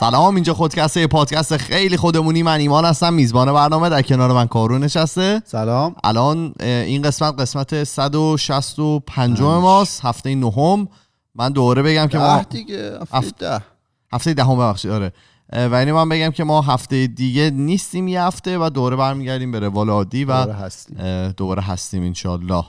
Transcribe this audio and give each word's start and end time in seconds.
سلام 0.00 0.34
اینجا 0.34 0.54
خودکسته 0.54 1.06
پادکست 1.06 1.56
خیلی 1.56 1.96
خودمونی. 1.96 2.42
من 2.42 2.60
ایمان 2.60 2.84
هستم 2.84 3.14
میزبان 3.14 3.52
برنامه 3.52 3.88
در 3.88 4.02
کنار 4.02 4.32
من 4.32 4.46
کارون 4.46 4.84
نشسته. 4.84 5.42
سلام. 5.44 5.94
الان 6.04 6.54
این 6.60 7.02
قسمت 7.02 7.40
قسمت 7.40 7.84
165 7.84 9.40
ماست 9.40 10.04
هفته 10.04 10.34
نهم. 10.34 10.88
من 11.34 11.52
دوره 11.52 11.82
بگم 11.82 12.06
که 12.06 12.18
ما 12.18 12.42
دیگه 12.50 12.98
هفته 13.12 13.30
ده. 13.38 13.64
هفته 14.12 14.34
دهم 14.34 14.56
ببخشید 14.56 14.90
آره. 14.90 15.12
و 15.52 15.74
اینه 15.74 15.92
من 15.92 16.08
بگم 16.08 16.30
که 16.30 16.44
ما 16.44 16.62
هفته 16.62 17.06
دیگه 17.06 17.50
نیستیم 17.50 18.08
یه 18.08 18.22
هفته 18.22 18.58
و 18.58 18.70
دوره 18.70 18.96
برمیگردیم 18.96 19.52
به 19.52 19.58
روال 19.58 19.90
عادی 19.90 20.24
و 20.24 20.40
دوباره 20.40 20.58
هستیم. 20.58 20.96
دوباره 21.36 21.62
هستیم 21.62 22.02
انشالله 22.02 22.64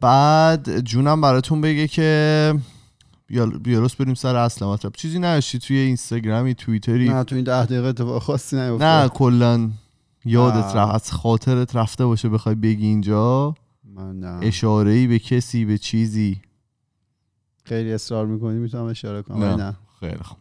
بعد 0.00 0.80
جونم 0.80 1.20
براتون 1.20 1.60
بگه 1.60 1.88
که 1.88 2.54
بیاروس 3.62 3.96
بریم 3.96 4.14
سر 4.14 4.36
اصل 4.36 4.66
مطلب. 4.66 4.92
چیزی 4.92 5.18
نشی 5.18 5.58
توی 5.58 5.76
اینستاگرامی 5.76 6.54
توییتری؟ 6.54 7.08
نه 7.08 7.24
تو 7.24 7.34
این 7.34 7.44
ده 7.44 7.64
دقیقه 7.64 7.92
تو 7.92 8.18
خاصی 8.18 8.56
نیفته. 8.56 8.84
نه 8.84 9.08
کلا 9.08 9.70
یادت 10.24 10.76
رفت 10.76 10.94
از 10.94 11.12
خاطرت 11.12 11.76
رفته 11.76 12.06
باشه 12.06 12.28
بخوای 12.28 12.54
بگی 12.54 12.86
اینجا. 12.86 13.54
من 13.84 14.20
نه. 14.20 14.46
اشاره 14.46 14.90
ای 14.90 15.06
به 15.06 15.18
کسی 15.18 15.64
به 15.64 15.78
چیزی. 15.78 16.40
خیلی 17.64 17.92
اصرار 17.92 18.26
می‌کنی 18.26 18.58
می‌تونم 18.58 18.84
اشاره 18.84 19.22
کنم. 19.22 19.44
نه. 19.44 19.56
نه. 19.56 19.76
خیلی 20.00 20.22
خوب. 20.22 20.38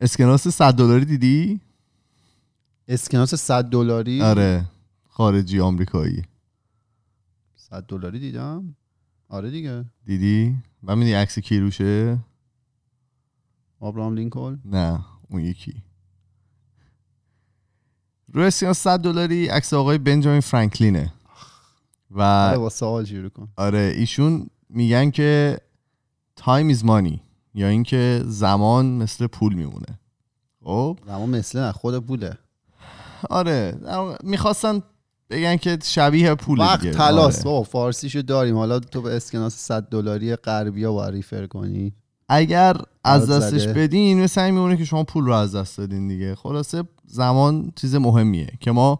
اسکناس 0.00 0.48
100 0.48 0.74
دلاری 0.74 1.04
دیدی؟ 1.04 1.60
اسکناس 2.88 3.34
100 3.34 3.64
دلاری؟ 3.64 4.22
آره 4.22 4.64
خارجی 5.08 5.60
آمریکایی. 5.60 6.22
100 7.56 7.84
دلاری 7.86 8.18
دیدم؟ 8.18 8.76
آره 9.28 9.50
دیگه. 9.50 9.84
دیدی؟ 10.04 10.56
می‌دونی 10.82 11.12
عکس 11.12 11.38
کی 11.38 11.60
روشه؟ 11.60 12.18
آبراهام 13.80 14.14
لینکلن؟ 14.14 14.60
نه 14.64 15.04
اون 15.28 15.40
یکی. 15.40 15.82
روی 18.32 18.44
اسکناس 18.46 18.78
100 18.78 19.00
دلاری 19.00 19.48
عکس 19.48 19.74
آقای 19.74 19.98
بنجامین 19.98 20.40
فرانکلینه. 20.40 21.12
و 22.10 22.22
آره 22.22 22.58
با 22.58 22.68
سوال 22.68 23.04
شروع 23.04 23.28
کن. 23.28 23.48
آره 23.56 23.92
ایشون 23.96 24.46
میگن 24.68 25.10
که 25.10 25.60
time 26.36 26.74
is 26.74 26.78
money 26.78 27.18
یا 27.54 27.68
اینکه 27.68 28.22
زمان 28.24 28.86
مثل 28.86 29.26
پول 29.26 29.54
میمونه. 29.54 29.98
خب؟ 30.64 30.98
اما 31.08 31.26
مثل 31.26 31.72
خود 31.72 32.06
پوله. 32.06 32.38
آره 33.30 33.78
می‌خواستن 34.22 34.82
بگن 35.30 35.56
که 35.56 35.78
شبیه 35.84 36.34
پول 36.34 36.60
وقت 36.60 36.80
دیگه. 36.80 36.92
تلاس 36.92 37.34
آره. 37.34 37.44
بابا 37.44 37.62
فارسیشو 37.62 38.20
داریم. 38.22 38.56
حالا 38.56 38.78
تو 38.78 39.02
به 39.02 39.16
اسکناس 39.16 39.54
100 39.54 39.82
دلاری 39.82 40.36
غربیا 40.36 40.92
باید 40.92 41.14
ریفر 41.14 41.46
کنی. 41.46 41.92
اگر 42.28 42.76
از 43.04 43.30
دستش 43.30 43.62
زده. 43.62 43.72
بدین 43.72 44.22
مثل 44.22 44.40
این 44.40 44.54
میمونه 44.54 44.76
که 44.76 44.84
شما 44.84 45.04
پول 45.04 45.24
رو 45.24 45.32
از 45.32 45.54
دست 45.54 45.78
دادین 45.78 46.08
دیگه. 46.08 46.34
خلاصه 46.34 46.84
زمان 47.06 47.72
چیز 47.76 47.94
مهمیه 47.94 48.48
که 48.60 48.70
ما 48.70 48.98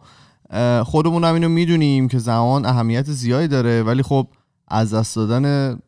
خودمون 0.84 1.24
هم 1.24 1.34
اینو 1.34 1.48
می‌دونیم 1.48 2.08
که 2.08 2.18
زمان 2.18 2.64
اهمیت 2.66 3.10
زیادی 3.10 3.48
داره. 3.48 3.82
ولی 3.82 4.02
خب 4.02 4.26
از 4.68 4.94
دست 4.94 5.16
دادن 5.16 5.78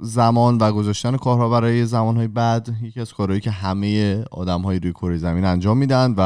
زمان 0.00 0.58
و 0.58 0.72
گذاشتن 0.72 1.16
کارها 1.16 1.48
برای 1.48 1.86
زمانهای 1.86 2.28
بعد 2.28 2.68
یکی 2.82 3.00
از 3.00 3.12
کارهایی 3.12 3.40
که 3.40 3.50
همه 3.50 4.22
آدم 4.30 4.60
های 4.62 4.78
روی 4.78 4.92
کره 4.92 5.16
زمین 5.16 5.44
انجام 5.44 5.78
میدن 5.78 6.14
و 6.16 6.20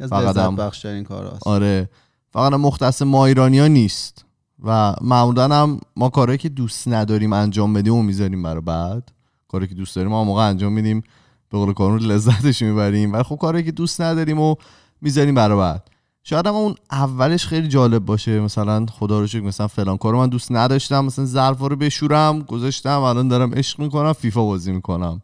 از 0.00 0.10
فقط 0.10 0.36
هم- 0.36 0.56
بخش 0.56 0.82
ترین 0.82 1.04
کار 1.04 1.38
آره. 1.46 1.88
فقط 2.34 2.52
مختص 2.52 3.02
ما 3.02 3.26
ایرانی 3.26 3.58
ها 3.58 3.66
نیست. 3.66 4.24
و 4.64 4.94
معمولا 5.00 5.44
هم 5.44 5.80
ما 5.96 6.08
کارهایی 6.08 6.38
که 6.38 6.48
دوست 6.48 6.88
نداریم 6.88 7.32
انجام 7.32 7.72
بدیم 7.72 7.94
و 7.94 8.02
می‌ذاریم 8.02 8.42
برای 8.42 8.60
بعد. 8.60 9.12
کاری 9.48 9.66
که 9.66 9.74
دوست 9.74 9.96
داریم 9.96 10.10
ما 10.10 10.24
موقع 10.24 10.48
انجام 10.48 10.72
میدیم 10.72 11.02
به 11.50 11.58
قول 11.58 11.72
کارون 11.72 11.98
لذتش 11.98 12.62
می‌بریم. 12.62 13.12
ولی 13.12 13.22
خب 13.22 13.36
کاری 13.36 13.62
که 13.62 13.72
دوست 13.72 14.00
نداریم 14.00 14.40
و 14.40 14.54
می‌ذاریم 15.00 15.34
برای 15.34 15.58
بعد. 15.58 15.90
شاید 16.22 16.46
هم 16.46 16.54
اون 16.54 16.74
اولش 16.90 17.46
خیلی 17.46 17.68
جالب 17.68 18.04
باشه. 18.04 18.40
مثلا 18.40 18.86
خدا 18.86 19.20
رو 19.20 19.26
شکر 19.26 19.40
مثلا 19.40 19.66
فلان 19.66 19.96
کارو 19.96 20.18
من 20.18 20.28
دوست 20.28 20.52
نداشتم. 20.52 21.04
مثلا 21.04 21.24
ظرفا 21.24 21.66
رو 21.66 21.76
بشورم 21.76 22.42
گذاشتم. 22.42 23.00
الان 23.00 23.28
دارم 23.28 23.54
عشق 23.54 23.80
می‌کنم 23.80 24.12
فیفا 24.12 24.44
بازی 24.44 24.72
می‌کنم. 24.72 25.22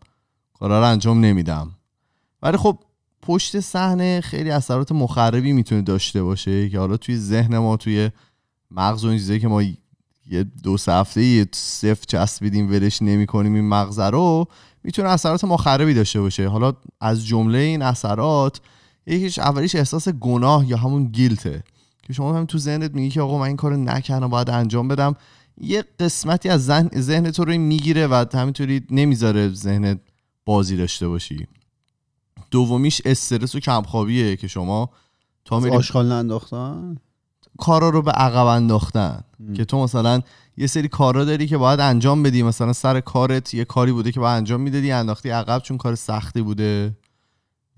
کارا 0.58 0.80
رو 0.80 0.86
انجام 0.86 1.20
نمیدم. 1.20 1.70
ولی 2.42 2.56
خب 2.56 2.78
پشت 3.30 3.60
صحنه 3.60 4.20
خیلی 4.20 4.50
اثرات 4.50 4.92
مخربی 4.92 5.52
می‌تونه 5.52 5.82
داشته 5.82 6.22
باشه 6.22 6.68
که 6.68 6.78
حالا 6.78 6.96
توی 6.96 7.16
ذهن 7.16 7.58
ما 7.58 7.76
توی 7.76 8.10
مغز 8.70 9.04
و 9.04 9.08
این 9.08 9.18
چیزایی 9.18 9.40
که 9.40 9.48
ما 9.48 9.62
یه 9.62 10.44
دو 10.62 10.76
هفته 10.88 11.24
یه 11.24 11.46
صفر 11.54 12.04
چسبیدیم 12.08 12.70
ولش 12.70 13.02
نمی 13.02 13.26
کنیم 13.26 13.54
این 13.54 13.68
مغز 13.68 13.98
رو 13.98 14.46
می‌تونه 14.84 15.08
اثرات 15.08 15.44
مخربی 15.44 15.94
داشته 15.94 16.20
باشه. 16.20 16.48
حالا 16.48 16.72
از 17.00 17.26
جمله 17.26 17.58
این 17.58 17.82
اثرات 17.82 18.60
یکیش 19.06 19.38
اولیش 19.38 19.74
احساس 19.74 20.08
گناه 20.08 20.70
یا 20.70 20.76
همون 20.76 21.04
گیلته 21.04 21.62
که 22.02 22.12
شما 22.12 22.38
هم 22.38 22.46
تو 22.46 22.58
ذهنت 22.58 22.94
میگی 22.94 23.10
که 23.10 23.20
آقا 23.20 23.38
من 23.38 23.46
این 23.46 23.56
کارو 23.56 23.76
نکردم 23.76 24.28
باید 24.28 24.50
انجام 24.50 24.88
بدم. 24.88 25.14
یه 25.60 25.84
قسمتی 26.00 26.48
از 26.48 26.64
ذهن 26.98 27.30
تو 27.30 27.44
رو 27.44 27.58
می‌گیره 27.58 28.06
و 28.06 28.24
همینطوری 28.34 28.82
نمی‌ذاره 28.90 29.48
ذهنت 29.48 30.00
بازی 30.44 30.76
داشته 30.76 31.08
باشی. 31.08 31.46
دومیش 32.50 33.02
استرس 33.04 33.54
و 33.54 33.60
کمخوابیه 33.60 34.36
که 34.36 34.48
شما 34.48 34.90
تا 35.44 35.60
میری 35.60 35.76
آشغال 35.76 36.12
ننداختن؟ 36.12 36.96
کارا 37.58 37.88
رو 37.88 38.02
به 38.02 38.10
عقب 38.10 38.46
انداختن. 38.46 39.20
که 39.54 39.64
تو 39.64 39.82
مثلا 39.82 40.20
یه 40.56 40.66
سری 40.66 40.88
کارا 40.88 41.24
داری 41.24 41.46
که 41.46 41.58
باید 41.58 41.80
انجام 41.80 42.22
بدی. 42.22 42.42
مثلا 42.42 42.72
سر 42.72 43.00
کارت 43.00 43.54
یه 43.54 43.64
کاری 43.64 43.92
بوده 43.92 44.12
که 44.12 44.20
باید 44.20 44.36
انجام 44.36 44.60
می‌دادی 44.60 44.92
انداختی 44.92 45.30
عقب 45.30 45.62
چون 45.62 45.76
کار 45.78 45.94
سختی 45.94 46.42
بوده. 46.42 46.96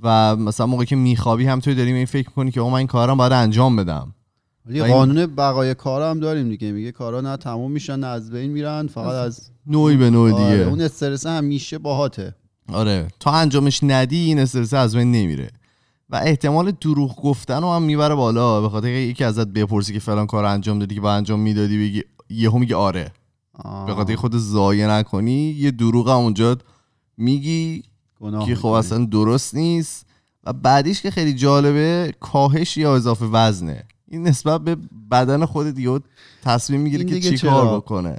و 0.02 0.36
مثلا 0.36 0.66
موقعی 0.66 0.86
که 0.86 0.96
میخوابی 0.96 1.46
هم 1.46 1.60
توی 1.60 1.74
داری 1.74 1.90
به 1.90 1.96
این 1.96 2.06
فکر 2.06 2.30
کنی 2.30 2.50
که 2.50 2.60
آقا 2.60 2.70
من 2.70 2.78
این 2.78 2.86
کارم 2.86 3.16
باید 3.16 3.32
انجام 3.32 3.76
بدم. 3.76 4.14
یه 4.70 4.84
قانون 4.84 5.26
بقای 5.26 5.74
کار 5.74 6.10
هم 6.10 6.20
داریم 6.20 6.48
دیگه. 6.48 6.72
میگه 6.72 6.92
کارا 6.92 7.20
نه 7.20 7.36
تموم 7.36 7.70
میشن 7.70 7.98
نه 7.98 8.06
از 8.06 8.30
بین 8.30 8.50
میرن 8.50 8.86
فقط 8.86 9.14
از 9.14 9.50
نوعی 9.66 9.96
به 9.96 10.10
نوع 10.10 10.32
آره، 10.32 10.44
دیگه. 10.44 10.68
اون 10.68 10.80
استرس 10.80 11.26
همیشه 11.26 11.78
باهاته. 11.78 12.34
آره 12.68 13.08
تا 13.20 13.30
انجامش 13.30 13.80
ندی 13.82 14.16
این 14.16 14.38
استرس 14.38 14.74
از 14.74 14.96
بین 14.96 15.12
نمیره. 15.12 15.50
و 16.10 16.16
احتمال 16.16 16.70
دروغ 16.70 17.22
گفتن 17.22 17.62
رو 17.62 17.72
هم 17.72 17.82
می‌بره 17.82 18.14
بالا 18.14 18.60
به 18.60 18.68
خاطر 18.68 18.86
اینکه 18.86 19.10
یکی 19.10 19.24
ازت 19.24 19.46
بپرسی 19.46 19.92
که 19.92 19.98
فلان 19.98 20.26
کار 20.26 20.44
انجام 20.44 20.78
دادی 20.78 20.94
که 20.94 21.00
با 21.00 21.12
انجام 21.12 21.40
می‌دادی 21.40 21.78
بگی 21.78 22.02
یهو 22.30 22.58
میگه 22.58 22.76
آره. 22.76 23.12
به 23.86 23.94
خاطر 23.94 24.16
خود 24.16 24.36
ضایع 24.36 24.88
نکنی 24.88 25.50
یه 25.50 25.70
دروغ 25.70 26.08
هم 26.08 26.16
اونجا 26.16 26.56
میگی 27.16 27.82
که 28.46 28.54
خب. 28.54 28.66
اصلا 28.66 29.04
درست 29.04 29.54
نیست. 29.54 30.06
و 30.44 30.52
بعدیش 30.52 31.02
که 31.02 31.10
خیلی 31.10 31.34
جالبه 31.34 32.14
کاهش 32.20 32.76
یا 32.76 32.96
اضافه 32.96 33.24
وزنه. 33.24 33.84
این 34.08 34.22
نسبت 34.22 34.60
به 34.60 34.76
بدن 35.10 35.44
خودت 35.44 35.78
یه 35.78 36.00
تصمیم 36.42 36.80
می‌گیری 36.80 37.04
که 37.04 37.14
دیگه 37.14 37.30
چی 37.30 37.46
کار 37.46 37.64
چرا؟ 37.64 37.80
بکنه. 37.80 38.18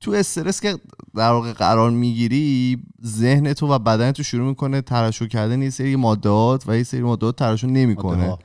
تو 0.00 0.10
استرس 0.10 0.60
که 0.60 0.78
در 1.16 1.30
واقع 1.30 1.52
قرار 1.52 1.90
می‌گیری 1.90 2.78
ذهن 3.06 3.52
تو 3.52 3.72
و 3.72 3.78
بدن 3.78 4.12
تو 4.12 4.22
شروع 4.22 4.48
می‌کنه 4.48 4.80
ترشح 4.80 5.26
کردن 5.26 5.62
یه 5.62 5.70
سری 5.70 5.96
مادهات 5.96 6.64
و 6.66 6.76
یه 6.76 6.82
سری 6.82 7.02
مادهات 7.02 7.36
ترشح 7.36 7.66
نمی‌کنه 7.66 8.16
ماده‌ها. 8.16 8.38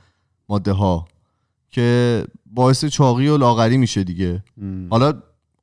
ماده 0.48 0.72
ها 0.72 1.08
که 1.70 2.24
باعث 2.46 2.84
چاقی 2.84 3.28
و 3.28 3.36
لاغری 3.36 3.76
میشه 3.76 4.04
دیگه 4.04 4.44
م. 4.56 4.86
حالا 4.90 5.12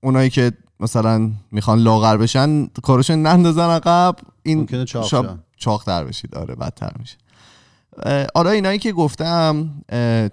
اونایی 0.03 0.29
که 0.29 0.51
مثلا 0.79 1.31
می‌خوان 1.51 1.79
لاغر 1.79 2.17
بشن 2.17 2.65
کارشون 2.65 3.21
نندازن 3.21 3.69
عقب 3.69 4.15
این 4.43 4.57
ممکنه 4.57 4.85
چاق. 4.85 5.39
چاقتر 5.57 6.03
بشید 6.03 6.35
آره 6.35 6.55
بدتر 6.55 6.91
میشه 6.99 7.17
حالا 8.35 8.49
اینایی 8.49 8.79
که 8.79 8.91
گفتم 8.91 9.69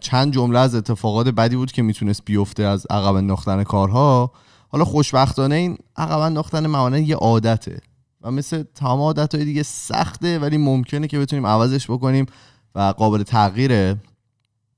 چند 0.01 0.33
جمله 0.33 0.59
از 0.59 0.75
اتفاقات 0.75 1.29
بدی 1.29 1.57
بود 1.57 1.73
که 1.73 1.83
می‌تونست 1.83 2.25
بیفته 2.25 2.63
از 2.63 2.87
عقب 2.91 3.15
انداختن 3.15 3.63
کارها 3.63 4.33
حالا 4.75 4.85
خوشبختانه 4.85 5.55
این 5.55 5.79
عقب 5.97 6.19
انداختن 6.19 6.67
معمولا 6.67 6.99
یه 6.99 7.17
عادته 7.17 7.81
و 8.23 8.31
مثل 8.31 8.63
تمام 8.75 9.01
عادت 9.01 9.37
دیگه 9.37 9.63
سخته 9.63 10.39
ولی 10.39 10.57
ممکنه 10.57 11.07
که 11.07 11.19
بتونیم 11.19 11.47
عوضش 11.47 11.91
بکنیم 11.91 12.27
و 12.75 12.81
قابل 12.81 13.23
تغییره. 13.23 13.97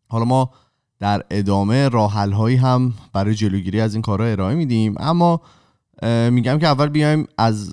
حالا 0.09 0.25
ما 0.25 0.51
در 0.99 1.25
ادامه 1.31 1.89
راه 1.89 2.13
هایی 2.13 2.57
هم 2.57 2.95
برای 3.13 3.35
جلوگیری 3.35 3.81
از 3.81 3.95
این 3.95 4.03
کارها 4.03 4.27
ارائه 4.27 4.55
میدیم. 4.55 4.95
اما 4.99 5.41
میگم 6.31 6.59
که 6.59 6.67
اول 6.67 6.89
بیایم 6.89 7.27
از 7.39 7.73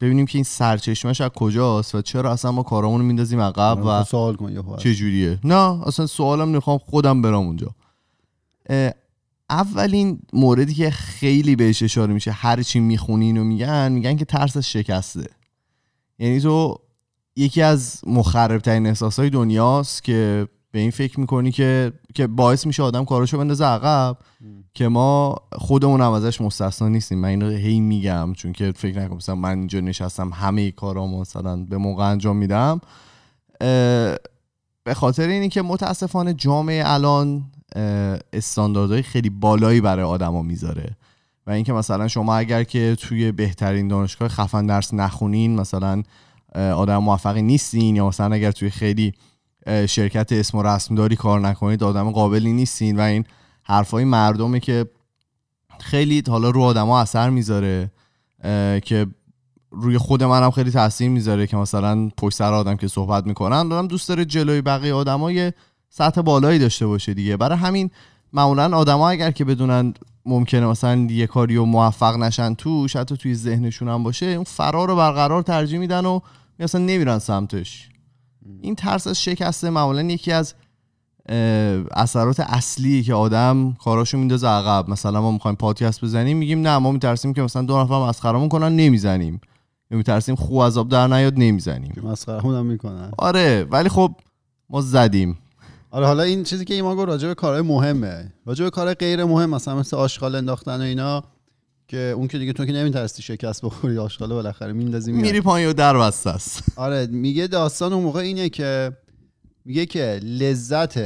ببینیم 0.00 0.26
که 0.26 0.38
این 0.38 0.44
سرچشمش 0.44 1.20
از 1.20 1.30
کجاست 1.30 1.94
و 1.94 2.02
چرا 2.02 2.32
اصلا 2.32 2.52
ما 2.52 2.62
کارامون 2.62 3.00
رو 3.00 3.06
میندازیم 3.06 3.40
عقب 3.40 3.78
و 3.84 4.04
سوال 4.04 4.36
کن. 4.36 4.76
چه 4.76 4.94
جوریه 4.94 5.38
نه 5.44 5.86
اصلا 5.88 6.06
سوالم 6.06 6.48
می‌خوام 6.48 6.78
خودم 6.78 7.22
برم 7.22 7.34
اونجا. 7.34 7.74
اولین 9.54 10.18
موردی 10.32 10.74
که 10.74 10.90
خیلی 10.90 11.56
بهش 11.56 11.82
اشاره 11.82 12.14
میشه 12.14 12.30
هر 12.30 12.62
چی 12.62 12.80
می‌خونین 12.80 13.38
و 13.38 13.44
میگن 13.44 13.92
میگن 13.92 14.16
که 14.16 14.24
ترس 14.24 14.56
از 14.56 14.70
شکسته. 14.70 15.26
یعنی 16.18 16.40
تو 16.40 16.78
یکی 17.36 17.62
از 17.62 18.00
مخرب 18.06 18.60
ترین 18.60 18.86
احساس 18.86 19.18
های 19.18 19.30
دنیاست 19.30 20.04
که 20.04 20.48
به 20.70 20.78
این 20.78 20.90
فکر 20.90 21.20
می‌کنی 21.20 21.52
که 21.52 21.92
که 22.14 22.26
باعث 22.26 22.66
میشه 22.66 22.82
آدم 22.82 23.04
کاراشو 23.04 23.38
بندازه 23.38 23.64
عقب 23.64 24.16
که 24.74 24.88
ما 24.88 25.36
خودمون 25.52 26.00
هم 26.00 26.12
ازش 26.12 26.40
مستثنا 26.40 26.88
نیستیم. 26.88 27.18
من 27.18 27.28
این 27.28 27.40
رو 27.40 27.48
هی 27.48 27.80
میگم 27.80 28.32
چون 28.36 28.52
که 28.52 28.72
فکر 28.76 28.98
نکنم 28.98 29.16
مثلا 29.16 29.34
من 29.34 29.58
اینجا 29.58 29.80
نشستم 29.80 30.30
همه 30.32 30.70
کارامو 30.70 31.20
مثلا 31.20 31.56
به 31.56 31.76
موقع 31.76 32.10
انجام 32.10 32.36
میدم. 32.36 32.80
به 34.84 34.94
خاطر 34.94 35.28
اینی 35.28 35.48
که 35.48 35.62
متاسفانه 35.62 36.34
جامعه 36.34 36.82
الان 36.86 37.44
استانداردهای 38.32 39.02
خیلی 39.02 39.30
بالایی 39.30 39.80
برای 39.80 40.04
آدما 40.04 40.42
می‌ذاره. 40.42 40.96
و 41.46 41.50
اینکه 41.50 41.72
مثلا 41.72 42.08
شما 42.08 42.36
اگر 42.36 42.64
که 42.64 42.96
توی 43.00 43.32
بهترین 43.32 43.88
دانشگاه 43.88 44.28
خفن 44.28 44.66
درس 44.66 44.94
نخونین 44.94 45.60
مثلا 45.60 46.02
آدم 46.54 46.98
موفقی 46.98 47.42
نیستین 47.42 47.96
یا 47.96 48.08
مثلا 48.08 48.34
اگر 48.34 48.52
توی 48.52 48.70
خیلی 48.70 49.12
شرکت 49.88 50.32
اسم 50.32 50.58
و 50.58 50.62
رسم 50.62 50.94
داری 50.94 51.16
کار 51.16 51.40
نکنید 51.40 51.84
آدم 51.84 52.10
قابلی 52.10 52.52
نیستین 52.52 52.96
و 52.96 53.00
این 53.00 53.24
حرفای 53.62 54.04
مردمه 54.04 54.60
که 54.60 54.86
خیلی 55.80 56.22
حالا 56.28 56.50
رو 56.50 56.62
آدما 56.62 57.00
اثر 57.00 57.30
می‌ذاره 57.30 57.90
که 58.84 59.06
روی 59.70 59.98
خود 59.98 60.22
منم 60.22 60.50
خیلی 60.50 60.70
تاثیر 60.70 61.10
می‌ذاره 61.10 61.46
که 61.46 61.56
مثلا 61.56 62.10
پشت 62.16 62.36
سر 62.36 62.52
آدم 62.52 62.76
که 62.76 62.88
صحبت 62.88 63.26
می‌کنن 63.26 63.68
دارم 63.68 63.86
دوست 63.86 64.08
داره 64.08 64.24
جلوی 64.24 64.60
بقیه 64.60 64.94
آدما 64.94 65.32
یه 65.32 65.54
سطح 65.96 66.20
بالایی 66.20 66.58
داشته 66.58 66.86
باشه 66.86 67.14
دیگه. 67.14 67.36
برای 67.36 67.58
همین 67.58 67.90
معمولا 68.32 68.76
آدما 68.76 69.08
اگر 69.08 69.30
که 69.30 69.44
بدونن 69.44 69.94
ممکنه 70.26 70.66
مثلا 70.66 71.06
یه 71.10 71.26
کاری 71.26 71.56
رو 71.56 71.64
موفق 71.64 72.16
نشن 72.16 72.54
توش 72.54 72.96
حتی 72.96 73.16
توی 73.16 73.34
ذهنشون 73.34 73.88
هم 73.88 74.02
باشه 74.02 74.26
اون 74.26 74.44
فرار 74.44 74.88
رو 74.88 74.96
برقرار 74.96 75.42
ترجیح 75.42 75.78
میدن 75.78 76.06
و 76.06 76.20
اصلا 76.58 76.80
نمیرن 76.80 77.18
سمتش. 77.18 77.88
این 78.60 78.74
ترس 78.74 79.06
از 79.06 79.22
شکسته 79.22 79.70
معمولا 79.70 80.02
یکی 80.02 80.32
از 80.32 80.54
اثرات 81.92 82.40
اصلی 82.40 83.02
که 83.02 83.14
آدم 83.14 83.72
کاراشو 83.72 84.18
میندازه 84.18 84.48
عقب. 84.48 84.90
مثلا 84.90 85.20
ما 85.20 85.30
می‌خوایم 85.30 85.56
پادکست 85.56 86.04
بزنیم 86.04 86.36
میگیم 86.36 86.62
نه 86.62 86.78
ما 86.78 86.92
میترسیم 86.92 87.32
که 87.32 87.42
مثلا 87.42 87.62
دو 87.62 87.80
نفر 87.80 88.08
مسخرمون 88.08 88.48
کنن 88.48 88.76
نمی‌زنیم. 88.76 89.40
یا 89.90 89.96
میترسیم 89.96 90.34
خو 90.34 90.60
آب 90.60 90.88
در 90.88 91.06
نیاد 91.08 91.34
نمی‌زنیم. 91.36 91.92
که 91.92 92.00
مسخرهمون 92.00 92.54
هم 92.54 92.66
می‌کنن. 92.66 93.12
آره 93.18 93.66
ولی 93.70 93.88
خب 93.88 94.14
ما 94.70 94.80
زدیم. 94.80 95.38
آره 95.94 96.06
حالا 96.06 96.22
این 96.22 96.44
چیزی 96.44 96.64
که 96.64 96.74
ایمان 96.74 96.96
گفت 96.96 97.08
راجع 97.08 97.28
به 97.28 97.34
کارهای 97.34 97.62
مهمه. 97.62 98.32
راجع 98.46 98.64
به 98.64 98.70
کار 98.70 98.94
غیر 98.94 99.24
مهم 99.24 99.50
مثلا 99.50 99.76
مثل 99.76 99.96
آشغال 99.96 100.34
انداختن 100.34 100.76
و 100.80 100.82
اینا 100.82 101.24
که 101.88 101.98
اون 101.98 102.28
که 102.28 102.38
دیگه 102.38 102.52
تو 102.52 102.64
که 102.66 102.72
نمیترسی 102.72 103.22
شکست 103.22 103.64
بخوری 103.64 103.98
آشغال 103.98 104.28
بالاخره 104.28 104.72
میندازی 104.72 105.12
میاد. 105.12 105.24
میری 105.26 105.40
پایین 105.40 105.68
و 105.68 105.72
در 105.72 105.98
بسته 105.98 106.30
است. 106.30 106.62
آره 106.76 107.06
میگه 107.06 107.46
داستان 107.46 107.92
اون 107.92 108.02
موقع 108.02 108.20
اینه 108.20 108.48
که 108.48 108.92
میگه 109.64 109.86
که 109.86 110.20
لذت 110.22 111.00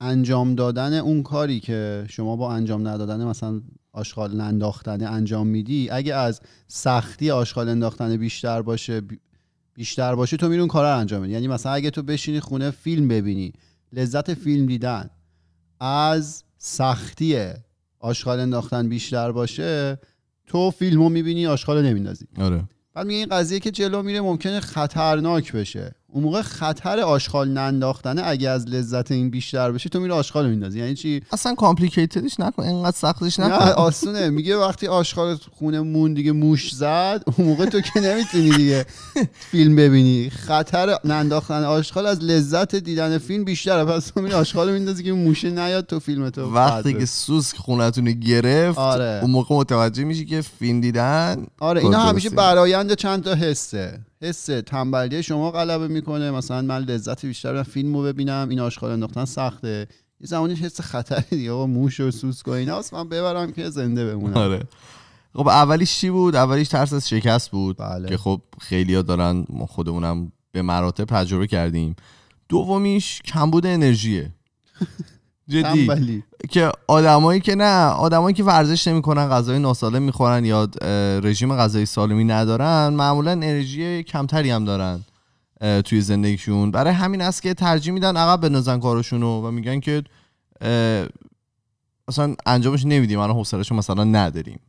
انجام 0.00 0.54
دادن 0.54 0.94
اون 0.94 1.22
کاری 1.22 1.60
که 1.60 2.04
شما 2.08 2.36
با 2.36 2.52
انجام 2.52 2.88
ندادن 2.88 3.24
مثلا 3.24 3.60
آشغال 3.92 4.40
انداختن 4.40 5.06
انجام 5.06 5.46
میدی 5.46 5.90
اگه 5.90 6.14
از 6.14 6.40
سختی 6.68 7.30
آشغال 7.30 7.68
انداختن 7.68 8.16
بیشتر 8.16 8.62
باشه 8.62 9.00
بی- 9.00 9.20
بیشتر 9.74 10.14
باشه 10.14 10.36
تو 10.36 10.48
میری 10.48 10.60
اون 10.60 10.68
کار 10.68 10.84
رو 10.84 10.98
انجام 10.98 11.20
میدی. 11.20 11.32
یعنی 11.32 11.48
مثلا 11.48 11.72
اگه 11.72 11.90
تو 11.90 12.02
بشینی 12.02 12.40
خونه 12.40 12.70
فیلم 12.70 13.08
ببینی 13.08 13.52
لذت 13.92 14.34
فیلم 14.34 14.66
دیدن. 14.66 15.10
از 15.80 16.44
سختی 16.58 17.38
آشغال 17.98 18.40
انداختن 18.40 18.88
بیشتر 18.88 19.32
باشه 19.32 19.98
تو 20.46 20.70
فیلم 20.70 21.02
رو 21.02 21.08
می‌بینی 21.08 21.46
آشغال 21.46 21.86
نمیندازی. 21.86 22.26
آره. 22.38 22.64
بعد 22.94 23.06
میگه 23.06 23.18
این 23.18 23.28
قضیه 23.28 23.60
که 23.60 23.70
جلو 23.70 24.02
میره 24.02 24.20
ممکنه 24.20 24.60
خطرناک 24.60 25.52
بشه. 25.52 25.94
اون 26.16 26.24
موقع 26.24 26.42
خطر 26.42 27.00
آشغال 27.00 27.48
ننداختنه 27.48 28.22
اگه 28.24 28.48
از 28.48 28.66
لذت 28.68 29.12
این 29.12 29.30
بیشتر 29.30 29.72
بشه 29.72 29.88
تو 29.88 30.00
میره 30.00 30.14
آشغال 30.14 30.48
میندازی. 30.48 30.78
یعنی 30.78 30.94
چی؟ 30.94 31.22
اصلا 31.32 31.54
complicated 31.54 32.27
ش 32.27 32.40
نکن 32.40 32.62
اینقدر 32.62 32.96
سختش 32.96 33.40
نه 33.40 33.46
نکن. 33.46 33.64
آسونه. 33.64 34.30
میگه 34.30 34.56
وقتی 34.56 34.86
آشغال 34.86 35.36
خونه 35.58 35.80
مون 35.80 36.14
دیگه 36.14 36.32
موش 36.32 36.74
زد 36.74 37.22
اون 37.38 37.48
موقع 37.48 37.66
تو 37.66 37.80
که 37.80 38.00
نمی‌تونی 38.00 38.50
دیگه 38.50 38.86
فیلم 39.50 39.76
ببینی. 39.76 40.30
خطر 40.30 40.98
ننداختن 41.04 41.64
آشغال 41.64 42.06
از 42.06 42.20
لذت 42.20 42.74
دیدن 42.74 43.18
فیلم 43.18 43.44
بیشتره. 43.44 43.84
پس 43.84 44.06
تو 44.06 44.20
میری 44.20 44.34
آشغال 44.34 44.72
میندازی 44.72 45.02
که 45.04 45.12
موشه 45.12 45.50
نیاد 45.50 45.86
تو 45.86 46.00
فیلم 46.00 46.30
تو 46.30 46.52
وقتی 46.54 46.94
که 46.94 47.06
سوسک 47.06 47.56
خونتون 47.56 48.04
گرفت 48.04 48.78
آره. 48.78 49.18
اون 49.22 49.30
موقع 49.30 49.54
متوجه 49.54 50.04
میشی 50.04 50.24
که 50.24 50.40
فیلم 50.40 50.80
دیدن 50.80 51.46
آره 51.60 51.80
اینا 51.80 51.98
همیشه. 51.98 52.30
برایند 52.30 52.92
چند 52.92 53.24
تا 53.24 53.34
حسه. 53.34 54.00
حس 54.22 54.46
تنبلی 54.46 55.22
شما 55.22 55.50
غلبه 55.50 55.88
می‌کنه. 55.88 56.30
مثلا 56.30 56.62
من 56.62 56.78
لذت 56.78 57.26
بیشتر 57.26 57.52
من 57.52 57.62
فیلم 57.62 57.96
رو 57.96 58.02
ببینم. 58.02 58.46
این 58.50 58.60
آشغال 58.60 58.90
انداختن 58.90 59.24
سخته. 59.24 59.86
یه 60.20 60.26
زمانی 60.26 60.54
حس 60.54 60.80
خطری 60.80 61.36
دیگه. 61.36 61.52
آقا 61.52 61.66
موش 61.66 62.00
و 62.00 62.10
سوسک 62.10 62.48
و 62.48 62.50
اینا. 62.50 62.82
من 62.92 63.08
ببرم 63.08 63.52
که 63.52 63.70
زنده 63.70 64.06
بمونم. 64.06 64.36
آره. 64.36 64.62
خب 65.34 65.48
اولیش 65.48 65.98
چی 65.98 66.10
بود؟ 66.10 66.36
اولیش 66.36 66.68
ترس 66.68 66.92
از 66.92 67.08
شکست 67.08 67.50
بود. 67.50 67.76
بله. 67.76 68.08
که 68.08 68.16
خب 68.16 68.40
خیلیا 68.60 69.02
دارن 69.02 69.46
ما 69.48 69.66
خودمونم 69.66 70.32
به 70.52 70.62
مراتب 70.62 71.04
تجربه 71.04 71.46
کردیم. 71.46 71.96
دومیش 72.48 73.22
کمبود 73.22 73.66
انرژیه. 73.66 74.34
جدی. 75.48 75.86
تنبلی. 75.86 76.22
که 76.50 76.72
آدمایی 76.86 77.40
که 77.40 77.54
نه 77.54 77.86
آدمایی 77.86 78.34
که 78.34 78.44
ورزش 78.44 78.88
نمی‌کنن 78.88 79.28
غذای 79.28 79.58
ناسالم 79.58 80.02
می‌خورن 80.02 80.44
یا 80.44 80.68
رژیم 81.22 81.56
غذایی 81.56 81.86
سالمی 81.86 82.24
ندارن 82.24 82.88
معمولا 82.88 83.30
انرژی 83.30 84.02
کمتری 84.02 84.50
هم 84.50 84.64
دارن 84.64 85.00
توی 85.84 86.00
زندگیشون. 86.00 86.70
برای 86.70 86.92
همین 86.92 87.22
است 87.22 87.42
که 87.42 87.54
ترجیح 87.54 87.92
میدن 87.92 88.16
عقب 88.16 88.40
بندازن 88.40 88.80
کارشونو 88.80 89.42
و 89.42 89.50
میگن 89.50 89.80
که 89.80 90.02
اصلا 92.08 92.34
انجامش 92.46 92.84
نمیدیم 92.84 93.18
الان 93.18 93.36
حوصله‌شو 93.36 93.74
مثلا 93.74 94.04
نداریم. 94.04 94.60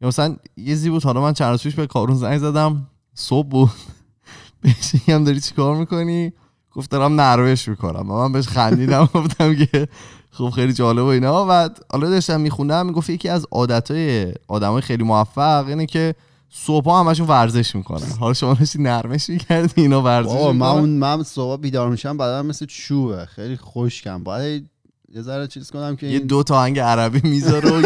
یا 0.00 0.08
مثلا 0.08 0.36
یه 0.56 0.74
زی 0.74 0.90
بود 0.90 1.04
حالا 1.04 1.22
من 1.22 1.32
چند 1.32 1.50
روز 1.50 1.62
پیش 1.62 1.74
به 1.74 1.86
کارون 1.86 2.16
زنگ 2.16 2.38
زدم 2.38 2.86
صبح 3.14 3.48
بود. 3.48 3.70
بهش 4.62 4.94
میگم 4.94 5.24
داری 5.24 5.40
چی 5.40 5.54
کار 5.54 5.76
می‌کنی؟ 5.76 6.32
گفت 6.74 6.90
دارم 6.90 7.20
نروش 7.20 7.68
می‌کنم. 7.68 8.10
و 8.10 8.14
من 8.14 8.32
بهش 8.32 8.48
خندیدم 8.48 9.08
گفتم 9.14 9.54
که 9.54 9.88
خب 10.30 10.50
خیلی 10.50 10.72
جالب 10.72 11.02
و 11.02 11.06
اینا. 11.06 11.46
و 11.48 11.68
حالا 11.90 12.10
داشتم 12.10 12.40
میخوندم 12.40 12.86
می‌گفت 12.86 13.10
یکی 13.10 13.28
از 13.28 13.46
عادتهای 13.50 14.32
آدمای 14.48 14.82
خیلی 14.82 15.04
موفق 15.04 15.64
اینه 15.68 15.86
که 15.86 16.14
صبح 16.50 16.90
همشون 16.90 17.26
ورزش 17.26 17.76
می‌کنن. 17.76 18.06
حالا 18.20 18.32
شما 18.34 18.54
داشتی 18.54 18.82
نرمش 18.82 19.30
می‌کردی 19.30 19.82
اینا 19.82 20.02
ورزش 20.02 20.28
بابا 20.28 20.52
من 20.52 20.66
اون 20.66 20.88
من 20.88 21.22
صبح 21.22 21.60
بیدار 21.60 21.90
میشم 21.90 22.16
بعدم 22.16 22.46
مثل 22.46 22.66
چوبه. 22.66 23.26
خیلی 23.26 23.56
خشکم. 23.56 24.22
باید 24.22 24.70
یه 25.14 25.22
ذره 25.22 25.46
چیز 25.46 25.70
کنم 25.70 25.96
که 25.96 26.06
یه 26.06 26.18
این... 26.18 26.26
دو 26.26 26.42
تا 26.42 26.56
آهنگ 26.56 26.78
عربی 26.78 27.28
می‌ذاره 27.28 27.70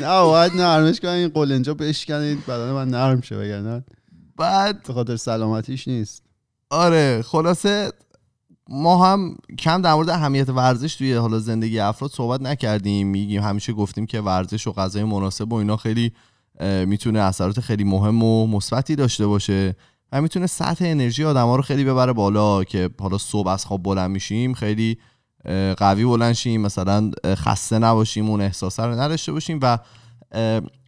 نه 0.00 0.22
باید 0.22 0.52
نرمش 0.52 1.00
کنم. 1.00 1.10
این 1.10 1.28
قلنجا 1.28 1.74
بشکنید 1.74 2.46
بدن 2.46 2.72
من 2.72 2.88
نرم 2.88 3.20
شه 3.20 3.36
وگرنه. 3.36 3.84
بعد 4.36 4.82
به 4.82 4.92
خاطر 4.92 5.16
سلامتیش 5.16 5.88
نیست. 5.88 6.25
آره 6.70 7.22
خلاصه 7.22 7.92
ما 8.68 9.06
هم 9.06 9.36
کم 9.58 9.82
در 9.82 9.94
مورد 9.94 10.10
اهمیت 10.10 10.48
ورزش 10.48 10.94
توی 10.94 11.12
حالا 11.12 11.38
زندگی 11.38 11.78
افراد 11.78 12.10
صحبت 12.10 12.40
نکردیم 12.42 13.06
میگیم 13.06 13.42
همیشه 13.42 13.72
گفتیم 13.72 14.06
که 14.06 14.20
ورزش 14.20 14.66
و 14.66 14.72
غذای 14.72 15.04
مناسب 15.04 15.52
و 15.52 15.54
اینا 15.54 15.76
خیلی 15.76 16.12
می‌تونه 16.86 17.18
اثرات 17.18 17.60
خیلی 17.60 17.84
مهم 17.84 18.22
و 18.22 18.46
مثبتی 18.46 18.96
داشته 18.96 19.26
باشه 19.26 19.76
و 20.12 20.22
می‌تونه 20.22 20.46
سطح 20.46 20.84
انرژی 20.84 21.24
آدما 21.24 21.56
رو 21.56 21.62
خیلی 21.62 21.84
ببره 21.84 22.12
بالا 22.12 22.64
که 22.64 22.90
حالا 23.00 23.18
صبح 23.18 23.48
از 23.48 23.64
خواب 23.64 23.82
بلند 23.82 24.10
میشیم 24.10 24.54
خیلی 24.54 24.98
قوی 25.76 26.04
بلند 26.04 26.32
شیم 26.32 26.60
مثلا 26.60 27.10
خسته 27.26 27.78
نباشیم 27.78 28.30
اون 28.30 28.40
احساسه 28.40 28.82
رو 28.82 29.00
نداشته 29.00 29.32
باشیم 29.32 29.58
و 29.62 29.78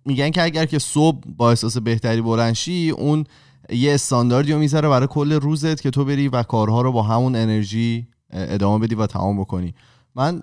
میگن 0.05 0.31
که 0.31 0.43
اگر 0.43 0.67
که 0.67 0.79
صبح 0.79 1.21
با 1.37 1.51
احساس 1.51 1.77
بهتری 1.77 2.21
بلند 2.21 2.53
شی 2.53 2.91
اون 2.91 3.25
یه 3.71 3.95
استانداردی 3.95 4.53
رو 4.53 4.59
می‌ذاره 4.59 4.89
برای 4.89 5.07
کل 5.07 5.33
روزت 5.33 5.81
که 5.81 5.91
تو 5.91 6.05
بری 6.05 6.29
و 6.29 6.43
کارها 6.43 6.83
رو 6.83 6.93
با 6.93 7.03
همون 7.03 7.37
انرژی 7.37 8.07
ادامه 8.31 8.87
بدی 8.87 8.95
و 8.95 9.07
تمام 9.07 9.41
بکنی. 9.41 9.75
من 10.15 10.43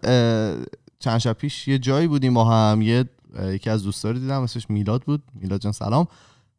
چند 1.00 1.18
شب 1.18 1.34
پیش 1.34 1.68
یه 1.68 1.80
جایی 1.80 2.08
بودیم 2.08 2.34
با 2.34 2.46
هم 2.46 2.82
یه 2.82 3.06
یکی 3.44 3.70
از 3.70 3.84
دوستا 3.84 4.12
رو 4.12 4.20
دیدم 4.20 4.42
اسمش 4.42 4.70
میلاد 4.70 5.02
بود. 5.02 5.24
میلاد 5.34 5.62
جان 5.62 5.72
سلام. 5.72 6.08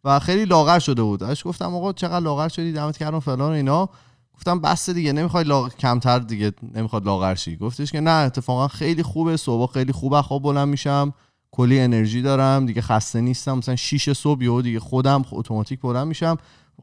و 0.05 0.19
خیلی 0.19 0.45
لاغر 0.45 0.79
شده 0.79 1.03
بود. 1.03 1.23
ازش 1.23 1.47
گفتم 1.47 1.75
آقا 1.75 1.93
چقدر 1.93 2.21
لاغر 2.21 2.49
شدی 2.49 2.73
دمت 2.73 2.99
کردم 2.99 3.21
فلان 3.21 3.53
اینا. 3.53 3.89
گفتم 4.35 4.61
بس 4.61 4.91
دیگه 4.91 5.13
نمی‌خوای 5.13 5.45
لاغ... 5.45 5.75
کمتر 5.75 6.19
دیگه 6.19 6.53
نمی‌خواد 6.75 7.05
لاغر 7.05 7.35
شی. 7.35 7.57
گفتش 7.57 7.93
که 7.93 8.01
نه 8.01 8.11
اتفاقا 8.11 8.69
خیلی 8.69 9.03
خوبه 9.03 9.37
صبح 9.37 9.73
خیلی 9.73 9.93
خوبه 9.93 10.23
خواب 10.23 10.43
بلند 10.43 10.69
میشم. 10.69 11.15
کلی 11.57 11.81
انرژی 11.81 12.23
دارم 12.23 12.67
دیگه 12.67 12.83
خسته 12.83 13.21
نیستم 13.21 13.59
مثلا 13.59 13.77
6 13.77 14.13
صبح 14.13 14.43
یهو 14.43 14.63
دیگه 14.63 14.81
خودم 14.81 15.25
اتوماتیک 15.33 15.81
بلند 15.81 16.07
میشم. 16.07 16.37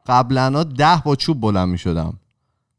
قبلا 0.08 0.64
ده 0.64 1.02
با 1.06 1.16
چوب 1.16 1.42
بلند 1.42 1.70
می‌شدم. 1.70 2.14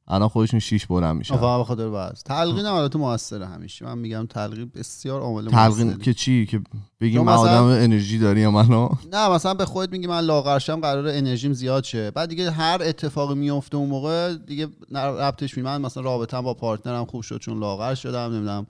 الان 0.08 0.28
خودشون 0.28 0.60
شیش 0.60 0.86
بلند 0.86 1.16
میشن. 1.16 1.36
فقط 1.36 1.58
به 1.58 1.64
خاطر 1.64 1.86
وزن 1.86 2.12
تلقین 2.24 2.66
هم 2.66 2.74
البته 2.74 2.98
موثره 2.98 3.46
همیشه. 3.46 3.84
من 3.84 3.98
میگم 3.98 4.26
تلقین 4.26 4.70
بسیار 4.74 5.20
عامل 5.20 5.48
تلقین. 5.48 5.98
که 5.98 6.14
چی؟ 6.14 6.46
که 6.46 6.60
بگی 7.00 7.18
من 7.18 7.32
مثلا- 7.34 7.40
آدم 7.40 7.64
انرژی 7.64 8.18
داریم 8.18 8.54
الان 8.54 8.98
نه 9.12 9.28
مثلا 9.28 9.54
به 9.54 9.64
خودت 9.64 9.92
میگی 9.92 10.06
من 10.06 10.20
لاغرشم 10.20 10.80
قرار 10.80 11.08
انرژیم 11.08 11.52
زیاد 11.52 11.84
شه. 11.84 12.10
بعد 12.10 12.28
دیگه 12.28 12.50
هر 12.50 12.78
اتفاقی 12.82 13.34
میفته 13.34 13.76
اون 13.76 13.88
موقع 13.88 14.34
دیگه 14.34 14.68
ربطش 14.92 15.56
می 15.56 15.62
من 15.62 15.80
مثلا 15.80 16.02
رابطم 16.02 16.40
با 16.40 16.54
پارتنرم 16.54 17.04
خوب 17.04 17.22
شد 17.22 17.38
چون 17.38 17.58
لاغر 17.58 17.94
شدم 17.94 18.20
نمی‌دونم. 18.32 18.66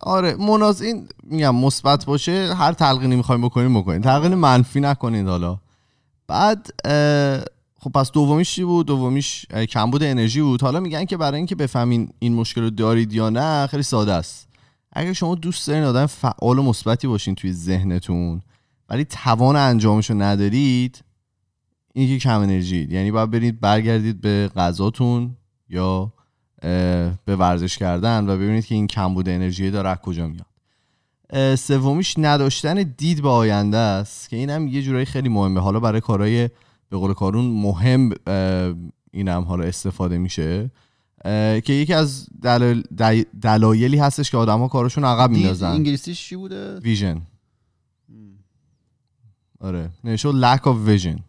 آره 0.00 0.34
مناز 0.34 0.82
این 0.82 1.08
میگم 1.22 1.54
مثبت 1.56 2.04
باشه 2.04 2.54
هر 2.54 2.72
تلقینی 2.72 3.16
می‌خوایم 3.16 3.42
بکنیم 3.42 3.80
بکنیم 3.80 4.00
تلقین 4.00 4.34
منفی 4.34 4.80
نکنید 4.80 5.28
حالا. 5.28 5.58
بعد 6.26 6.66
خب 7.78 7.90
پس 7.94 8.10
دومیش 8.10 8.54
چی 8.54 8.64
بود؟ 8.64 8.86
دومیش 8.86 9.46
کمبود 9.46 10.02
انرژی 10.02 10.42
بود. 10.42 10.62
حالا 10.62 10.80
میگن 10.80 11.04
که 11.04 11.16
برای 11.16 11.36
اینکه 11.36 11.54
بفهمین 11.54 12.12
این 12.18 12.34
مشکل 12.34 12.60
رو 12.60 12.70
دارید 12.70 13.12
یا 13.12 13.30
نه 13.30 13.66
خیلی 13.66 13.82
ساده 13.82 14.12
است. 14.12 14.48
اگر 14.92 15.12
شما 15.12 15.34
دوست 15.34 15.68
دارین 15.68 15.84
آدم 15.84 16.06
فعال 16.06 16.58
و 16.58 16.62
مثبتی 16.62 17.06
باشین 17.06 17.34
توی 17.34 17.52
ذهنتون 17.52 18.42
ولی 18.88 19.04
توان 19.04 19.56
انجامش 19.56 20.10
رو 20.10 20.22
ندارید 20.22 21.04
این 21.92 22.08
که 22.08 22.18
کم 22.18 22.40
انرژی. 22.40 22.88
یعنی 22.90 23.10
باید 23.10 23.30
برید 23.30 23.60
برگردید 23.60 24.20
به 24.20 24.50
غذاتون 24.56 25.36
یا 25.68 26.12
به 26.60 27.36
ورزش 27.38 27.78
کردن 27.78 28.28
و 28.30 28.36
ببینید 28.36 28.66
که 28.66 28.74
این 28.74 28.86
کمبود 28.86 29.28
انرژی 29.28 29.70
داره 29.70 29.88
از 29.88 29.96
کجا 29.98 30.26
میاد. 30.28 30.46
سومیش 31.56 32.14
نداشتن 32.18 32.82
دید 32.96 33.22
به 33.22 33.28
آینده 33.28 33.76
است 33.76 34.28
که 34.28 34.36
اینم 34.36 34.68
یه 34.68 34.82
جورایی 34.82 35.04
خیلی 35.04 35.28
مهمه. 35.28 35.60
حالا 35.60 35.80
برای 35.80 36.00
کارهای 36.00 36.48
به 36.90 36.96
قول 36.96 37.14
کارون 37.14 37.44
مهم 37.44 38.10
اینم 39.10 39.42
حالا 39.42 39.64
استفاده 39.64 40.18
میشه. 40.18 40.70
که 41.64 41.72
یکی 41.72 41.94
از 41.94 42.26
دلایل- 42.42 42.82
دل- 42.96 43.24
دلایلی 43.42 43.98
هستش 43.98 44.30
که 44.30 44.36
آدما 44.36 44.68
کارشون 44.68 45.04
عقب 45.04 45.30
میندازن. 45.30 45.68
انگلیسیش 45.70 46.28
چی 46.28 46.36
بوده؟ 46.36 46.78
ویژن. 46.78 47.22
آره. 49.60 49.90
نشو 50.04 50.32
lack 50.56 50.60
of 50.60 50.76
vision. 50.88 51.20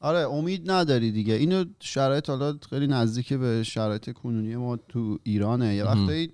آره 0.00 0.18
امید 0.18 0.70
نداری 0.70 1.12
دیگه. 1.12 1.34
اینو 1.34 1.64
شرایط 1.80 2.30
حالا 2.30 2.58
خیلی 2.70 2.86
نزدیک 2.86 3.32
به 3.32 3.62
شرایط 3.62 4.10
کنونی 4.12 4.56
ما 4.56 4.76
تو 4.76 5.18
ایرانه. 5.22 5.74
یه. 5.74 5.84
وقتایی 5.84 6.32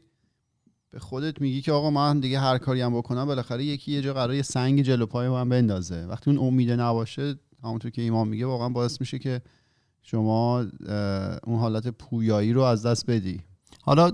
به 0.91 0.99
خودت 0.99 1.41
میگی 1.41 1.63
که 1.63 1.73
آقا 1.73 1.91
من 1.91 2.21
دیگه 2.21 2.41
هر 2.41 2.59
کاری 2.59 2.81
هم 2.81 2.99
بکنم 2.99 3.25
بالاخره 3.25 3.65
یکی 3.65 3.93
یه 3.93 4.03
جا 4.03 4.15
قرار 4.15 4.35
یه 4.35 4.43
سنگ 4.43 4.83
جلو 4.83 5.07
پای 5.07 5.29
من 5.29 5.49
بندازه. 5.49 6.07
وقتی 6.07 6.31
اون 6.31 6.39
امیده 6.39 6.77
نباشه 6.77 7.35
همونطور 7.65 7.91
که 7.91 8.03
ایمان 8.03 8.29
میگه 8.29 8.47
واقعا 8.47 8.69
باعث 8.69 9.01
میشه 9.01 9.19
که 9.19 9.43
شما 10.03 10.67
اون 11.47 11.59
حالت 11.59 11.89
پویایی 11.89 12.53
رو 12.53 12.61
از 12.61 12.87
دست 12.87 13.11
بدی. 13.11 13.41
حالا 13.83 14.11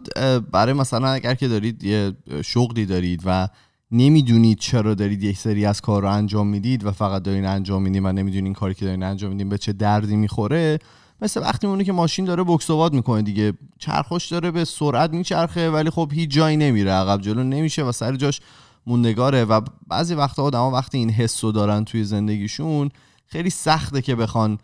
برای 0.52 0.72
مثلا 0.72 1.08
اگر 1.08 1.34
که 1.34 1.48
دارید 1.48 1.84
یه 1.84 2.12
شغلی 2.44 2.86
دارید 2.86 3.22
و 3.24 3.48
نمی‌دونید 3.92 4.58
چرا 4.58 4.94
دارید 4.94 5.22
یک 5.22 5.38
سری 5.38 5.66
از 5.66 5.80
کار 5.80 6.02
رو 6.02 6.08
انجام 6.08 6.46
می‌دید 6.46 6.84
و 6.84 6.92
فقط 6.92 7.22
دارین 7.22 7.46
انجام 7.46 7.82
میدین 7.82 8.06
و 8.06 8.12
نمی‌دونین 8.12 8.52
کاری 8.52 8.74
که 8.74 8.84
دارین 8.84 9.02
انجام 9.02 9.30
میدین 9.30 9.48
به 9.48 9.58
چه 9.58 9.72
دردی 9.72 10.16
می‌خوره. 10.16 10.78
مثل 11.22 11.40
وقتی 11.40 11.66
میمونه 11.66 11.84
که 11.84 11.92
ماشین 11.92 12.24
داره 12.24 12.44
بکس 12.44 12.70
و 12.70 12.76
باد 12.76 12.92
می‌کنه 12.92 13.22
دیگه. 13.22 13.52
چرخش 13.78 14.26
داره 14.26 14.50
به 14.50 14.64
سرعت 14.64 15.10
میچرخه 15.10 15.70
ولی 15.70 15.90
خب 15.90 16.10
هیچ 16.14 16.30
جایی 16.30 16.56
نمیره 16.56 16.90
عقب 16.90 17.20
جلو 17.20 17.44
نمیشه 17.44 17.84
و 17.84 17.92
سر 17.92 18.16
جاش 18.16 18.40
موندگاره 18.86 19.44
و 19.44 19.60
بعضی 19.88 20.14
وقتا 20.14 20.42
آدما 20.42 20.70
وقتی 20.70 20.98
این 20.98 21.10
حس 21.10 21.44
رو 21.44 21.52
دارن 21.52 21.84
توی 21.84 22.04
زندگیشون 22.04 22.90
خیلی 23.26 23.50
سخته 23.50 24.02
که 24.02 24.14
بخوان 24.14 24.58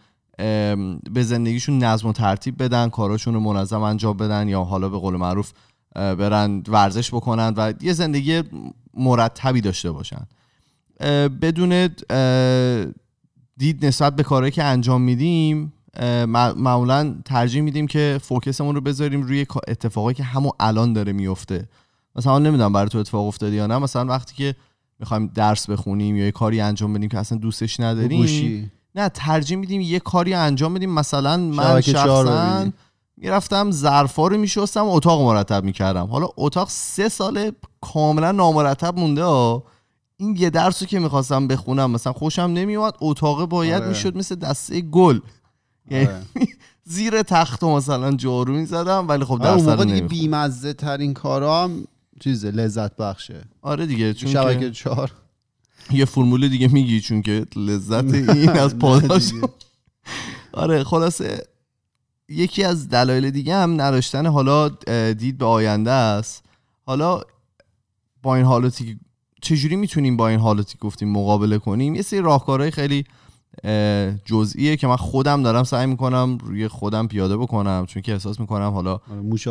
به 1.12 1.22
زندگیشون 1.22 1.78
نظم 1.78 2.08
و 2.08 2.12
ترتیب 2.12 2.62
بدن 2.62 2.88
کاراشون 2.88 3.34
رو 3.34 3.40
منظم 3.40 3.82
انجام 3.82 4.16
بدن 4.16 4.48
یا 4.48 4.64
حالا 4.64 4.88
به 4.88 4.98
قول 4.98 5.16
معروف 5.16 5.52
برن 5.94 6.62
ورزش 6.68 7.14
بکنن 7.14 7.54
و 7.56 7.72
یه 7.80 7.92
زندگی 7.92 8.42
مرتبی 8.96 9.60
داشته 9.60 9.90
باشن. 9.90 10.26
بدون 11.42 11.88
دید 13.56 13.86
نسبت 13.86 14.16
به 14.16 14.22
کارهایی 14.22 14.52
که 14.52 14.64
انجام 14.64 15.02
میدیم 15.02 15.72
معمولا 16.56 17.14
ترجیح 17.24 17.62
میدیم 17.62 17.86
که 17.86 18.20
فوکسمون 18.22 18.74
رو 18.74 18.80
بذاریم 18.80 19.22
روی 19.22 19.46
اتفاقایی 19.68 20.14
که 20.14 20.22
همون 20.22 20.52
الان 20.60 20.92
داره 20.92 21.12
میفته. 21.12 21.68
مثلا 22.16 22.38
نمی‌دونم 22.38 22.72
برای 22.72 22.88
تو 22.88 22.98
اتفاق 22.98 23.26
افتاده 23.26 23.56
یا 23.56 23.66
نه 23.66 23.78
مثلا 23.78 24.04
وقتی 24.04 24.34
که 24.34 24.54
می‌خوایم 24.98 25.26
درس 25.26 25.70
بخونیم 25.70 26.16
یا 26.16 26.24
یه 26.24 26.30
کاری 26.30 26.60
انجام 26.60 26.92
بدیم 26.92 27.08
که 27.08 27.18
اصلا 27.18 27.38
دوستش 27.38 27.80
نداریم 27.80 28.20
گوشی. 28.20 28.70
نه 28.94 29.08
ترجیح 29.08 29.58
میدیم 29.58 29.80
یه 29.80 29.98
کاری 29.98 30.34
انجام 30.34 30.74
بدیم. 30.74 30.90
مثلا 30.90 31.36
من 31.36 31.80
شخصا. 31.80 32.72
می‌رفتم 33.16 33.70
ظرفا 33.70 34.26
رو 34.26 34.38
میشستم 34.38 34.84
و 34.84 34.94
اتاق 34.94 35.22
مرتب 35.22 35.64
می‌کردم. 35.64 36.06
حالا 36.06 36.28
اتاق 36.36 36.68
سه 36.68 37.08
سال 37.08 37.52
کاملا 37.80 38.32
نامرتب 38.32 38.98
مونده 38.98 39.24
ها 39.24 39.64
این 40.16 40.36
یه 40.36 40.50
درس 40.50 40.82
رو 40.82 40.88
که 40.88 40.98
می‌خواستم 40.98 41.48
بخونم 41.48 41.90
مثلا 41.90 42.12
خوشم 42.12 42.42
نمیومد 42.42 42.94
اتاق 43.00 43.44
باید 43.44 43.82
آره. 43.82 43.88
می‌شد 43.88 44.16
مثل 44.16 44.34
دسته 44.34 44.80
گل. 44.80 45.20
یعنی 45.90 46.06
آره. 46.06 46.22
زیر 46.84 47.22
تخت 47.22 47.62
و 47.62 47.76
مثلا 47.76 48.12
جارو 48.12 48.52
می‌زدم 48.52 49.08
ولی 49.08 49.24
خب 49.24 49.42
آره، 49.42 49.50
اون 49.50 49.66
درس 49.66 49.78
رو 49.78 49.84
دیگه 49.84 50.00
بیمزه 50.00 50.72
ترین 50.72 51.14
کارا 51.14 51.64
هم 51.64 51.84
چیزه 52.20 52.50
لذت 52.50 52.96
بخشه. 52.96 53.44
آره 53.62 53.86
دیگه 53.86 54.14
چون 54.14 54.30
شبکه 54.32 54.60
که 54.60 54.70
چهار. 54.70 55.12
یه 55.90 56.04
فرمول 56.04 56.48
دیگه 56.48 56.68
میگی 56.68 57.00
چون 57.00 57.22
که 57.22 57.46
لذت 57.56 58.14
این 58.34 58.48
از 58.48 58.78
پاداش. 58.78 59.32
آره 60.52 60.84
خلاصه 60.84 61.46
یکی 62.28 62.64
از 62.64 62.88
دلایل 62.88 63.30
دیگه 63.30 63.54
هم 63.54 63.80
نداشتن 63.80 64.26
حالا 64.26 64.68
دید 65.12 65.38
به 65.38 65.44
آینده 65.44 65.90
است. 65.90 66.44
حالا 66.86 67.20
با 68.22 68.36
این 68.36 68.44
حالتی 68.44 68.86
که 68.86 68.96
چجوری 69.42 69.76
می‌تونیم 69.76 70.16
با 70.16 70.28
این 70.28 70.40
حالتی 70.40 70.72
که 70.72 70.78
گفتیم 70.78 71.12
مقابله 71.12 71.58
کنیم؟ 71.58 71.94
یه 71.94 72.02
سری 72.02 72.20
راهکارهای 72.20 72.70
خیلی 72.70 73.04
جزئیه 74.24 74.76
که 74.76 74.86
من 74.86 74.96
خودم 74.96 75.42
دارم 75.42 75.64
سعی 75.64 75.86
می‌کنم 75.86 76.38
روی 76.42 76.68
خودم 76.68 77.06
پیاده 77.06 77.36
بکنم 77.36 77.86
چون 77.88 78.02
که 78.02 78.12
احساس 78.12 78.40
می‌کنم 78.40 78.70
حالا 78.70 78.92
آره، 78.92 79.20
موش 79.20 79.48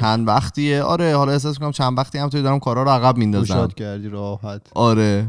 چند 0.00 0.28
وقتیه. 0.28 0.82
آره 0.82 1.16
حالا 1.16 1.32
احساس 1.32 1.56
می‌کنم 1.56 1.72
چند 1.72 1.98
وقتی 1.98 2.18
هم 2.18 2.28
دارم 2.28 2.58
کارا 2.58 2.82
رو 2.82 2.90
عقب 2.90 3.16
میندازم 3.16 3.68
کردی 3.68 4.08
راحت. 4.08 4.62
آره. 4.74 5.28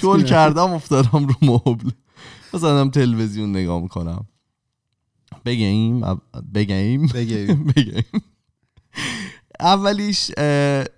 شل. 0.00 0.22
کردم 0.22 0.72
افتادم 0.72 1.26
رو 1.26 1.34
مبل. 1.42 1.90
مثلا 2.54 2.88
تلویزیون 2.88 3.50
نگاه 3.50 3.80
می‌کنم. 3.80 4.26
بگیم 5.44 6.00
بگیم؟ 6.54 7.06
بگیم. 7.06 7.64
بگیم. 7.76 8.04
اولیش 9.60 10.30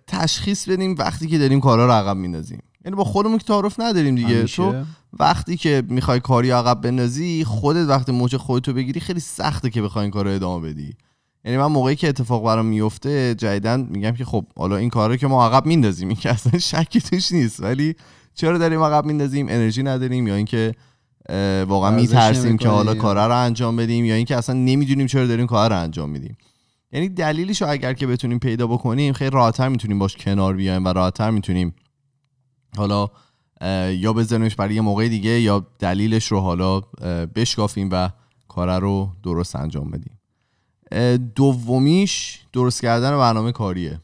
تشخیص 0.06 0.68
بدیم 0.68 0.94
وقتی 0.98 1.26
که 1.26 1.38
داریم 1.38 1.60
کارا 1.60 1.86
رو 1.86 1.92
عقب 1.92 2.16
میندازیم. 2.16 2.62
یعنی 2.84 2.96
با 2.96 3.04
خودمون 3.04 3.38
که 3.38 3.44
تعارف 3.44 3.80
نداریم 3.80 4.14
دیگه. 4.14 4.38
همیشه. 4.38 4.56
تو 4.56 4.84
وقتی 5.18 5.56
که 5.56 5.82
می‌خوای 5.88 6.20
کاری 6.20 6.50
عقب 6.50 6.80
بندازی 6.80 7.44
خودت 7.44 7.88
وقتی 7.88 8.12
موج 8.12 8.36
خودتو 8.36 8.72
بگیری 8.72 9.00
خیلی 9.00 9.20
سخته 9.20 9.70
که 9.70 9.82
بخوای 9.82 10.02
این 10.02 10.10
کار 10.10 10.24
رو 10.24 10.30
ادامه 10.30 10.68
بدی. 10.68 10.94
یعنی 11.44 11.58
من 11.58 11.66
موقعی 11.66 11.96
که 11.96 12.08
اتفاق 12.08 12.44
برام 12.44 12.66
میفته 12.66 13.34
جدیدن 13.34 13.80
میگم 13.90 14.12
که 14.12 14.24
خب 14.24 14.46
حالا 14.56 14.76
این 14.76 14.90
کارو 14.90 15.16
که 15.16 15.26
ما 15.26 15.46
عقب 15.46 15.66
میندازیم 15.66 16.08
این 16.08 16.16
که 16.16 16.30
اصلا 16.30 16.58
شکی 16.70 17.00
توش 17.00 17.32
نیست. 17.32 17.60
ولی 17.60 17.94
چرا 18.34 18.58
داریم 18.58 18.82
عقب 18.82 19.04
میندازیم؟ 19.04 19.48
انرژی 19.48 19.82
نداریم 19.82 20.26
یا 20.26 20.34
اینکه 20.34 20.74
واقعا 21.68 21.90
میترسیم 21.90 22.56
که 22.56 22.68
حالا 22.68 22.94
کارا 22.94 23.26
رو 23.26 23.36
انجام 23.36 23.76
بدیم 23.76 24.04
یا 24.04 24.14
اینکه 24.14 24.36
اصلا 24.36 24.54
نمی‌دونیم 24.54 25.06
چرا 25.06 25.26
داریم 25.26 25.46
کار 25.46 25.70
رو 25.70 25.78
انجام 25.78 26.10
میدیم. 26.10 26.36
یعنی 26.92 27.08
دلیلش 27.08 27.62
رو 27.62 27.70
اگر 27.70 27.92
که 27.92 28.06
بتونیم 28.06 28.38
پیدا 28.38 28.66
بکنیم 28.66 29.12
خیلی 29.12 29.30
راحتتر 29.30 29.68
می‌تونیم 29.68 29.98
باش 29.98 30.16
کنار 30.16 30.54
بیایم 30.54 30.84
و 30.84 30.88
راحتتر 30.88 31.30
می‌تونیم 31.30 31.74
حالا 32.76 33.08
یا 33.90 34.12
بذاریمش 34.12 34.56
برای 34.56 34.74
یه 34.74 34.80
موقع 34.80 35.08
دیگه 35.08 35.40
یا 35.40 35.66
دلیلش 35.78 36.26
رو 36.26 36.40
حالا 36.40 36.80
بشکافیم 37.34 37.88
و 37.92 38.10
کار 38.48 38.80
رو 38.80 39.10
درست 39.22 39.56
انجام 39.56 39.90
بدیم. 39.90 40.18
دومیش 41.34 42.40
درست 42.52 42.82
کردن 42.82 43.18
برنامه 43.18 43.52
کاریه. 43.52 44.00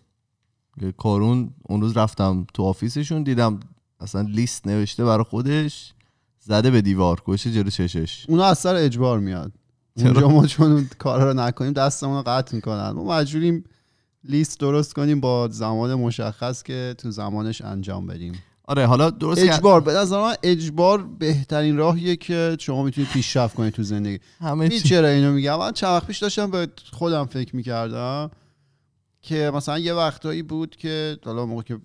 کارون 0.96 1.50
اون 1.62 1.80
روز 1.80 1.96
رفتم 1.96 2.46
تو 2.54 2.62
آفیسشون 2.62 3.22
دیدم 3.22 3.60
اصلا 4.00 4.20
لیست 4.20 4.66
نوشته 4.66 5.04
برای 5.04 5.24
خودش. 5.24 5.94
زده 6.40 6.70
به 6.70 6.80
دیوار 6.80 7.20
گوشه 7.24 7.52
جلو 7.52 7.70
چشش. 7.70 8.26
اونا 8.28 8.44
از 8.44 8.58
سر 8.58 8.74
اجبار 8.74 9.18
میاد؟ 9.18 9.52
اونجا 9.96 10.28
ما 10.28 10.46
چون 10.46 10.88
کارا 10.98 11.30
رو 11.30 11.40
نکنیم 11.40 11.72
دستمون 11.72 12.16
رو 12.16 12.22
قطع 12.26 12.54
می‌کنن. 12.54 12.90
ما 12.90 13.04
مجبوریم 13.04 13.64
لیست 14.24 14.60
درست 14.60 14.94
کنیم 14.94 15.20
با 15.20 15.48
زمان 15.48 15.94
مشخص 15.94 16.62
که 16.62 16.94
تو 16.98 17.10
زمانش 17.10 17.60
انجام 17.60 18.06
بدیم. 18.06 18.42
آره 18.64 18.86
حالا 18.86 19.10
درست 19.10 19.42
اجبار 19.42 19.80
به 19.80 19.92
نظر 19.92 20.20
من 20.20 20.34
اجبار 20.42 21.02
بهترین 21.02 21.76
راهیه 21.76 22.16
که 22.16 22.56
شما 22.60 22.82
می‌تونید 22.82 23.10
پیشرفت 23.10 23.54
کنید 23.54 23.72
تو 23.72 23.82
زندگی. 23.82 24.18
همه 24.40 24.68
چرا 24.68 25.08
اینو 25.08 25.32
میگم؟ 25.32 25.58
من 25.58 25.72
چند 25.72 25.90
وقت 25.90 26.06
پیش 26.06 26.18
داشتم 26.18 26.50
به 26.50 26.68
خودم 26.92 27.26
فکر 27.26 27.56
می‌کردم 27.56 28.30
که 29.22 29.50
مثلا 29.54 29.78
یه 29.78 29.94
وقتایی 29.94 30.42
بود 30.42 30.76
که 30.76 31.18
حالا 31.24 31.46
موقع 31.46 31.62
که 31.62 31.78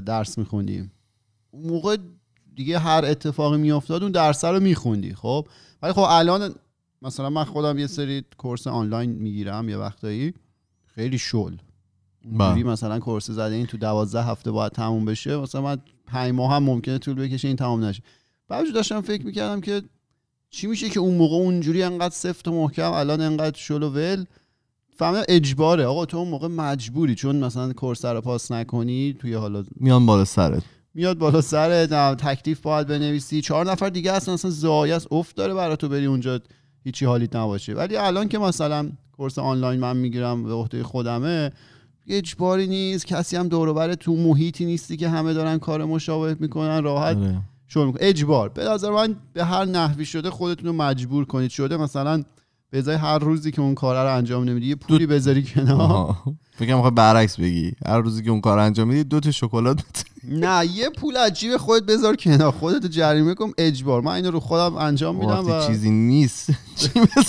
درس 0.00 0.38
میخوندیم 0.38 0.92
موقع 1.52 1.96
دیگه 2.54 2.78
هر 2.78 3.04
اتفاقی 3.04 3.58
میافتاد 3.58 4.02
اون 4.02 4.12
درس 4.12 4.44
رو 4.44 4.60
میخوندی 4.60 5.14
خب؟ 5.14 5.46
ولی 5.82 5.92
خب 5.92 6.04
الان 6.08 6.54
مثلا 7.02 7.30
من 7.30 7.44
خودم 7.44 7.78
یه 7.78 7.86
سری 7.86 8.24
کورس 8.38 8.66
آنلاین 8.66 9.10
می‌گیرم 9.10 9.68
یه 9.68 9.76
وقتایی 9.76 10.34
خیلی 10.94 11.18
شل. 11.18 11.54
اونجوری 12.24 12.62
مثلا 12.62 12.98
کورس 12.98 13.30
زده 13.30 13.54
این 13.54 13.66
تو 13.66 13.76
دوازده 13.76 14.22
هفته 14.22 14.50
باید 14.50 14.72
تموم 14.72 15.04
بشه 15.04 15.36
مثلا 15.36 15.60
من 15.60 15.76
پنج 16.06 16.34
ماه 16.34 16.52
هم 16.52 16.62
ممکنه 16.62 16.98
طول 16.98 17.14
بکشه 17.14 17.48
این 17.48 17.56
تمام 17.56 17.84
نشه. 17.84 18.02
بعد 18.48 18.74
داشتم 18.74 19.00
فکر 19.00 19.26
می‌کردم 19.26 19.60
که 19.60 19.82
چی 20.50 20.66
میشه 20.66 20.88
که 20.88 21.00
اون 21.00 21.14
موقع 21.14 21.36
اونجوری 21.36 21.82
انقدر 21.82 22.14
سفت 22.14 22.48
و 22.48 22.52
محکم 22.52 22.92
الان 22.92 23.20
انقدر 23.20 23.58
شل 23.58 23.82
و 23.82 23.90
ول؟ 23.90 24.24
فهمیدم 24.96 25.22
اجباره. 25.28 25.84
آقا 25.84 26.06
تو 26.06 26.16
اون 26.16 26.28
موقع 26.28 26.48
مجبوری 26.48 27.14
چون 27.14 27.36
مثلا 27.36 27.72
کورس 27.72 28.04
رو 28.04 28.20
پاس 28.20 28.52
نکنی 28.52 29.16
توی 29.18 29.34
حالا 29.34 29.64
میان 29.76 30.06
بالا 30.06 30.24
سرت. 30.24 30.62
میاد 30.94 31.18
بالا 31.18 31.40
سرت 31.40 31.90
تکلیف 32.16 32.60
باید 32.60 32.86
بنویسی. 32.86 33.40
چهار 33.40 33.70
نفر 33.70 33.88
دیگه 33.88 34.12
اصلا 34.12 34.34
اصلا 34.34 34.50
زایه 34.50 34.94
است 34.94 35.06
افت 35.10 35.36
داره 35.36 35.54
برای 35.54 35.76
تو 35.76 35.88
بری 35.88 36.06
اونجا. 36.06 36.40
هیچی 36.84 37.04
حالیت 37.04 37.36
نباشه. 37.36 37.74
ولی 37.74 37.96
الان 37.96 38.28
که 38.28 38.38
مثلا 38.38 38.90
کورس 39.12 39.38
آنلاین 39.38 39.80
من 39.80 39.96
می‌گیرم 39.96 40.42
به 40.42 40.52
عهده 40.52 40.82
خودمه 40.82 41.50
اجباری 42.08 42.66
نیست. 42.66 43.06
کسی 43.06 43.36
هم 43.36 43.48
دور 43.48 43.68
و 43.68 43.74
بر 43.74 43.94
تو 43.94 44.16
محیطی 44.16 44.64
نیستی 44.64 44.96
که 44.96 45.08
همه 45.08 45.32
دارن 45.32 45.58
کار 45.58 45.84
مشابه 45.84 46.36
می‌کنن. 46.40 46.82
راحت 46.82 47.16
آره. 47.16 47.40
شروع 47.66 47.86
می‌کنه 47.86 48.00
اجبار. 48.02 48.48
به 48.48 48.64
نظر 48.64 48.90
من 48.90 49.16
به 49.32 49.44
هر 49.44 49.64
نحوی 49.64 50.04
شده 50.04 50.30
خودتون 50.30 50.66
رو 50.66 50.72
مجبور 50.72 51.24
کنید. 51.24 51.50
شده 51.50 51.76
مثلا 51.76 52.22
به 52.70 52.78
ازای 52.78 52.96
هر 52.96 53.18
روزی 53.18 53.50
که 53.50 53.62
اون 53.62 53.74
کار 53.74 54.04
رو 54.04 54.16
انجام 54.16 54.44
نمیدی 54.44 54.66
یه 54.66 54.74
پولی 54.74 55.06
بذاری 55.06 55.42
کنار. 55.54 56.16
می‌خوای 56.60 56.90
برعکس 56.90 57.40
بگی. 57.40 57.72
هر 57.86 57.98
روزی 58.00 58.22
که 58.22 58.30
اون 58.30 58.40
کار 58.40 58.58
انجام 58.58 58.88
میدی 58.88 59.04
دو 59.04 59.20
تا 59.20 59.30
شکلات. 59.30 60.04
نه 60.24 60.66
یه 60.66 60.90
پول 60.90 61.16
عجیب 61.16 61.56
خودت 61.56 61.86
بذار 61.86 62.16
کنار. 62.16 62.52
خودت 62.52 62.86
جریمه 62.86 63.34
کن 63.34 63.52
اجبار. 63.58 64.00
من 64.00 64.12
اینو 64.12 64.30
رو 64.30 64.40
خودم 64.40 64.76
انجام 64.76 65.16
میدم 65.16 65.46
و 65.46 65.66
چیزی 65.66 65.90
نیست. 65.90 66.50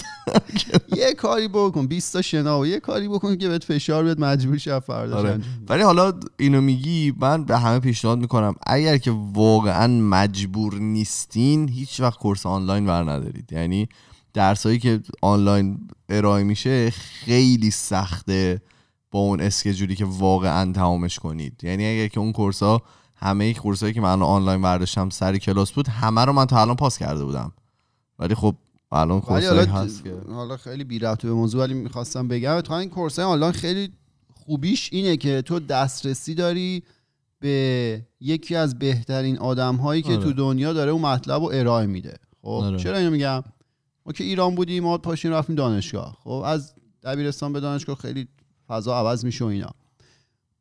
یه 0.98 1.14
کاری 1.14 1.48
بکن. 1.48 1.88
20 1.88 2.14
تا 2.14 2.22
شنا 2.22 2.60
و 2.60 2.68
یه 2.68 2.80
کاری 2.80 3.08
بکن 3.08 3.38
که 3.38 3.50
بهت 3.50 3.64
فشار 3.64 4.04
بیاد 4.04 4.20
مجبور 4.20 4.58
شی 4.58 4.80
فرداش 4.80 5.18
آره. 5.18 5.40
ولی 5.70 5.82
حالا 5.84 6.14
اینو 6.40 6.62
میگی 6.62 7.14
من 7.20 7.44
به 7.44 7.58
همه 7.58 7.80
پیشنهاد 7.80 8.20
می‌کنم 8.20 8.56
اگر 8.68 8.98
که 8.98 9.12
واقعا 9.34 9.88
مجبور 9.88 10.76
نیستین 10.76 11.70
هیچ 11.70 12.00
وقت 12.00 12.20
کورس 12.20 12.46
آنلاین 12.46 12.86
ور 12.88 13.12
ندارید. 13.12 13.52
یعنی 13.52 13.90
درسایی 14.34 14.80
که 14.80 15.00
آنلاین 15.22 15.90
ارائه 16.10 16.44
میشه 16.44 16.90
خیلی 16.90 17.72
سخته. 17.72 18.62
با 19.14 19.20
اون 19.20 19.42
schedule 19.42 19.90
ی 19.90 19.96
که 19.96 20.06
واقعا 20.06 20.72
تمامش 20.72 21.20
کنید. 21.20 21.64
یعنی 21.64 21.86
اگر 21.86 22.08
که 22.08 22.20
اون 22.20 22.32
course 22.32 22.64
ها 22.64 22.82
همه 23.16 23.54
course 23.54 23.82
هایی 23.82 23.94
که 23.94 24.02
من 24.02 24.22
آنلاین 24.22 24.62
برداشتم 24.62 25.10
سر 25.10 25.38
کلاس 25.38 25.72
بود 25.72 25.88
همه 25.88 26.26
رو 26.26 26.34
من 26.34 26.46
تا 26.46 26.62
الان 26.62 26.76
پاس 26.76 26.98
کرده 26.98 27.26
بودم. 27.26 27.52
ولی 28.20 28.36
خب 28.36 28.56
الان 28.92 29.22
course 29.22 29.44
ولی 29.44 29.46
حالا 29.46 29.72
هست 29.72 30.04
که. 30.04 30.14
حالا 30.34 30.58
خیلی 30.58 30.84
بی 30.84 31.00
ربط 31.00 31.22
به 31.22 31.34
موضوع 31.34 31.64
ولی 31.64 31.74
می‌خواستم 31.74 32.28
بگم. 32.28 32.62
تو 32.62 32.74
این 32.74 32.90
course 32.90 33.20
آنلاین 33.20 33.52
خیلی 33.52 33.90
خوبیش 34.46 34.90
اینه 34.92 35.18
که 35.18 35.42
تو 35.42 35.60
دسترسی 35.60 36.36
داری 36.36 36.84
به 37.40 38.02
یکی 38.20 38.56
از 38.56 38.80
بهترین 38.80 39.38
آدم 39.38 39.76
هایی 39.76 40.02
که 40.02 40.14
آره. 40.14 40.24
تو 40.24 40.34
دنیا 40.34 40.74
داره 40.74 40.92
اون 40.92 41.02
مطلب 41.02 41.42
رو 41.42 41.52
ارائه 41.54 41.86
میده. 41.86 42.18
خب 42.42 42.48
آره. 42.48 42.78
چرا 42.78 42.98
اینو 42.98 43.12
میگم؟ 43.12 43.44
ما 44.06 44.14
که 44.14 44.24
ایران 44.24 44.56
بودیم 44.56 44.84
ما 44.84 44.98
پاشیم 44.98 45.32
رفتیم 45.32 45.56
دانشگاه. 45.56 46.18
خب 46.24 46.30
از 46.46 46.74
دبیرستان 47.04 47.54
به 47.54 47.60
دانشگاه 47.60 47.96
خیلی 47.96 48.28
فضا 48.68 49.00
عوض 49.00 49.26
میشه 49.26 49.46
و 49.46 49.48
اینا. 49.48 49.72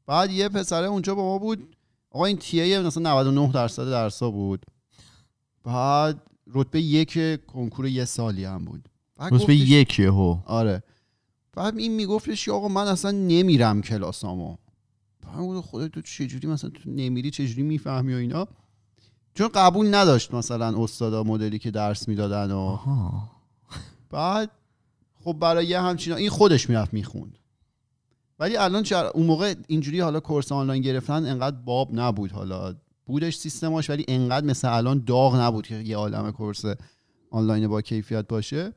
بعد 0.07 0.31
یه 0.31 0.49
پسره 0.49 0.87
اونجا 0.87 1.15
با 1.15 1.23
ما 1.23 1.39
بود. 1.39 1.77
آقا 2.11 2.25
این 2.25 2.37
تیه 2.37 2.81
مثلا 2.81 3.11
99 3.11 3.53
درصد 3.53 3.91
درسا 3.91 4.31
بود. 4.31 4.67
بعد 5.65 6.23
رتبه 6.55 6.81
یک 6.81 7.47
کنکور 7.47 7.87
یه 7.87 8.05
سالی 8.05 8.45
هم 8.45 8.65
بود. 8.65 8.89
رتبه 9.21 9.57
یکیه 9.57 10.11
هو 10.11 10.39
آره. 10.47 10.83
بعد 11.53 11.79
این 11.79 11.95
میگفتش 11.95 12.49
آقا 12.49 12.69
من 12.69 12.87
اصلا 12.87 13.11
نمیرم 13.11 13.83
کلاسامو. 13.83 14.57
بعد 15.23 15.41
گفتم 15.41 15.61
خدا 15.61 15.89
تو 15.89 16.03
چجوری 16.03 16.49
مثلا 16.49 16.71
تو 16.71 16.91
نمیری 16.91 17.31
چجوری 17.31 17.63
می‌فهمی 17.63 18.15
و 18.15 18.17
اینا. 18.17 18.49
چون 19.35 19.49
قبول 19.49 19.95
نداشت 19.95 20.35
مثلا 20.35 20.83
استادا 20.83 21.23
مدلی 21.23 21.59
که 21.59 21.71
درس 21.71 22.09
می‌دادن 22.09 22.51
و 22.53 22.59
آها. 22.59 23.31
بعد 24.11 24.51
خب 25.25 25.33
برای 25.33 25.67
یه 25.67 25.81
همچین 25.81 26.13
این 26.13 26.31
خودش 26.31 26.69
می‌رفت 26.69 26.95
می‌خوند. 26.95 27.39
ولی 28.43 28.57
الان 28.57 28.83
چرا 28.83 29.11
اون 29.11 29.27
موقع 29.27 29.55
اینجوری 29.67 30.01
حالا 30.01 30.21
کورس 30.21 30.53
آنلاین 30.53 30.83
گرفتن 30.83 31.27
انقدر 31.27 31.57
باب 31.57 31.89
نبود 31.93 32.33
حالا. 32.33 32.75
بودش 33.07 33.37
سیستماش 33.37 33.91
ولی 33.91 34.05
انقدر 34.09 34.47
مثل 34.47 34.69
الان 34.69 35.05
داغ 35.07 35.37
نبود 35.37 35.67
که 35.67 35.75
یه 35.75 35.97
عالم 35.97 36.31
کورس 36.31 36.65
آنلاین 37.31 37.69
با 37.69 37.81
کیفیت 37.81 38.29
باشه. 38.29 38.73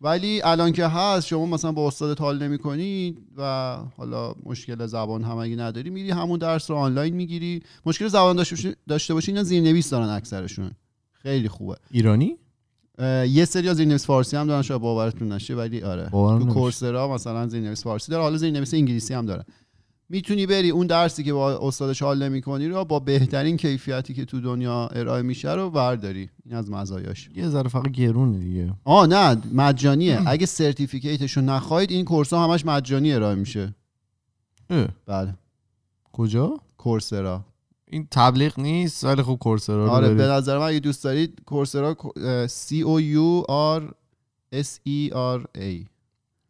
ولی 0.00 0.42
الان 0.42 0.72
که 0.72 0.86
هست 0.86 1.26
شما 1.26 1.46
مثلا 1.46 1.72
با 1.72 1.88
استاد 1.88 2.18
حال 2.18 2.42
نمی 2.42 2.58
و 3.36 3.76
حالا 3.96 4.34
مشکل 4.44 4.86
زبان 4.86 5.24
هم 5.24 5.36
اگه 5.36 5.56
نداری 5.56 5.90
میری 5.90 6.10
همون 6.10 6.38
درس 6.38 6.70
رو 6.70 6.76
آنلاین 6.76 7.14
می‌گیری. 7.14 7.62
مشکل 7.86 8.08
زبان 8.08 8.36
داشته 8.36 8.56
باشی, 8.56 8.74
داشته 8.88 9.14
باشی 9.14 9.30
اینا 9.30 9.42
زیرنویس 9.42 9.90
دارن 9.90 10.08
اکثرشون. 10.08 10.70
خیلی 11.12 11.48
خوبه. 11.48 11.76
ایرانی؟ 11.90 12.36
یه 13.28 13.44
سری 13.44 13.74
زیرنویس 13.74 14.06
فارسی 14.06 14.36
هم 14.36 14.46
دارن 14.46 14.62
شاید 14.62 14.80
باورتون 14.80 15.32
نشه 15.32 15.54
ولی 15.54 15.82
آره. 15.82 16.08
تو. 16.10 16.44
کورسرا 16.44 17.14
مثلا 17.14 17.46
زیرنویس 17.46 17.84
فارسی 17.84 18.12
داره 18.12 18.22
حالا 18.22 18.36
زیرنویس 18.36 18.74
انگلیسی 18.74 19.14
هم 19.14 19.26
داره. 19.26 19.44
می‌تونی 20.08 20.46
بری 20.46 20.70
اون 20.70 20.86
درسی 20.86 21.24
که 21.24 21.32
با 21.32 21.58
استادش 21.68 22.02
حال 22.02 22.22
نمی‌کنی 22.22 22.68
رو 22.68 22.84
با 22.84 23.00
بهترین 23.00 23.56
کیفیتی 23.56 24.14
که 24.14 24.24
تو 24.24 24.40
دنیا 24.40 24.86
ارائه 24.86 25.22
میشه 25.22 25.52
رو 25.52 25.70
برداری. 25.70 26.30
این 26.44 26.54
از 26.54 26.70
مزایاش. 26.70 27.30
یه 27.36 27.48
ذره 27.48 27.68
فقط 27.68 27.90
گرونه 27.90 28.38
دیگه. 28.38 28.72
آه 28.84 29.06
نه 29.06 29.42
مجانیه. 29.52 30.22
اگه 30.26 30.46
سرتیفیکیتش 30.46 31.36
رو 31.36 31.42
نخواهید 31.42 31.90
این 31.90 32.04
کورس 32.04 32.32
ها 32.32 32.44
همش 32.44 32.66
مجانی 32.66 33.12
ارائه 33.12 33.34
میشه. 33.34 33.74
بله. 35.06 35.34
کجا؟ 36.12 36.56
کورسرا. 36.76 37.44
این 37.94 38.08
تبلیغ 38.10 38.60
نیست 38.60 39.04
ولی 39.04 39.22
خب 39.22 39.34
Coursera 39.40 39.84
رو 39.84 39.90
آره. 39.90 40.14
به 40.14 40.22
نظر 40.22 40.58
من 40.58 40.66
اگه 40.66 40.80
دوست 40.80 41.04
دارید 41.04 41.40
Coursera 41.46 41.96
C 42.46 42.70
O 42.70 43.00
U 43.00 43.46
R 43.78 43.82
S 44.54 44.68
E 44.88 45.12
R 45.12 45.44
A. 45.58 45.86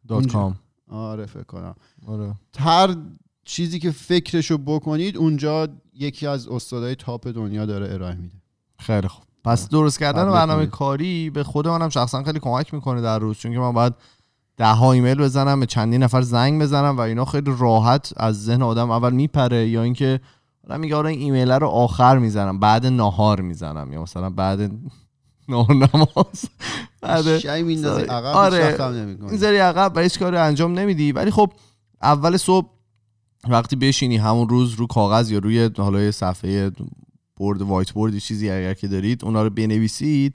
dot 0.08 0.26
com. 0.32 0.56
آره 0.90 1.26
فکر 1.26 1.42
کنم. 1.42 1.74
آره. 2.06 2.34
هر 2.58 2.96
چیزی 3.44 3.78
که 3.78 3.90
فکرشو 3.90 4.58
بکنید 4.58 5.16
اونجا 5.16 5.68
یکی 5.94 6.26
از 6.26 6.48
استادای 6.48 6.94
top 6.94 7.28
دنیا 7.28 7.66
داره 7.66 7.94
ارائه 7.94 8.14
میده. 8.14 8.36
خیلی 8.78 9.08
خوب. 9.08 9.24
پس 9.44 9.68
درست 9.68 9.98
کردن 9.98 10.30
برنامه. 10.30 10.66
کاری 10.66 11.30
به 11.30 11.44
خود 11.44 11.68
منم 11.68 11.88
شخصا 11.88 12.22
خیلی 12.22 12.38
کمک 12.38 12.74
می‌کنه 12.74 13.00
در 13.00 13.18
روز 13.18 13.38
چون 13.38 13.52
که 13.52 13.58
من 13.58 13.72
باید 13.72 13.94
ده 14.56 14.66
ها 14.66 14.92
ایمیل 14.92 15.18
بزنم 15.18 15.60
به 15.60 15.66
چندین 15.66 16.02
نفر 16.02 16.22
زنگ 16.22 16.62
بزنم 16.62 16.96
و 16.96 17.00
اینا 17.00 17.24
خیلی 17.24 17.54
راحت 17.58 18.12
از 18.16 18.44
ذهن 18.44 18.62
آدم 18.62 18.90
اول 18.90 19.12
میپره 19.12 19.68
یا 19.68 19.82
اینکه 19.82 20.20
آدم 20.64 20.80
میگه 20.80 20.96
آره 20.96 21.10
این 21.10 21.20
ایمیل 21.20 21.50
رو 21.50 21.66
آخر 21.66 22.18
می‌زنم 22.18 22.60
بعد 22.60 22.86
ناهار 22.86 23.40
می‌زنم. 23.40 23.92
یا 23.92 24.02
مثلا 24.02 24.30
بعد 24.30 24.70
نهار 25.48 25.74
نماز 25.74 26.44
بعد 27.00 27.38
شای 27.38 27.62
میندازی 27.62 28.02
عقب 28.02 28.36
آره. 28.36 29.36
زری 29.36 29.56
عقب 29.56 29.92
و 29.96 30.00
هیچ 30.00 30.18
کاری 30.18 30.36
انجام 30.36 30.78
نمیدی. 30.78 31.12
ولی 31.12 31.30
خب 31.30 31.52
اول 32.02 32.36
صبح 32.36 32.68
وقتی 33.48 33.76
بشینی 33.76 34.16
همون 34.16 34.48
روز 34.48 34.74
رو 34.74 34.86
کاغذ 34.86 35.30
یا 35.30 35.38
روی 35.38 35.70
حالا 35.76 36.12
صفحه 36.12 36.70
بورد 37.36 37.62
وایت 37.62 37.92
بورد 37.92 38.18
چیزی 38.18 38.50
اگر 38.50 38.74
که 38.74 38.88
دارید 38.88 39.24
اونا 39.24 39.42
رو 39.42 39.50
بنویسید. 39.50 40.34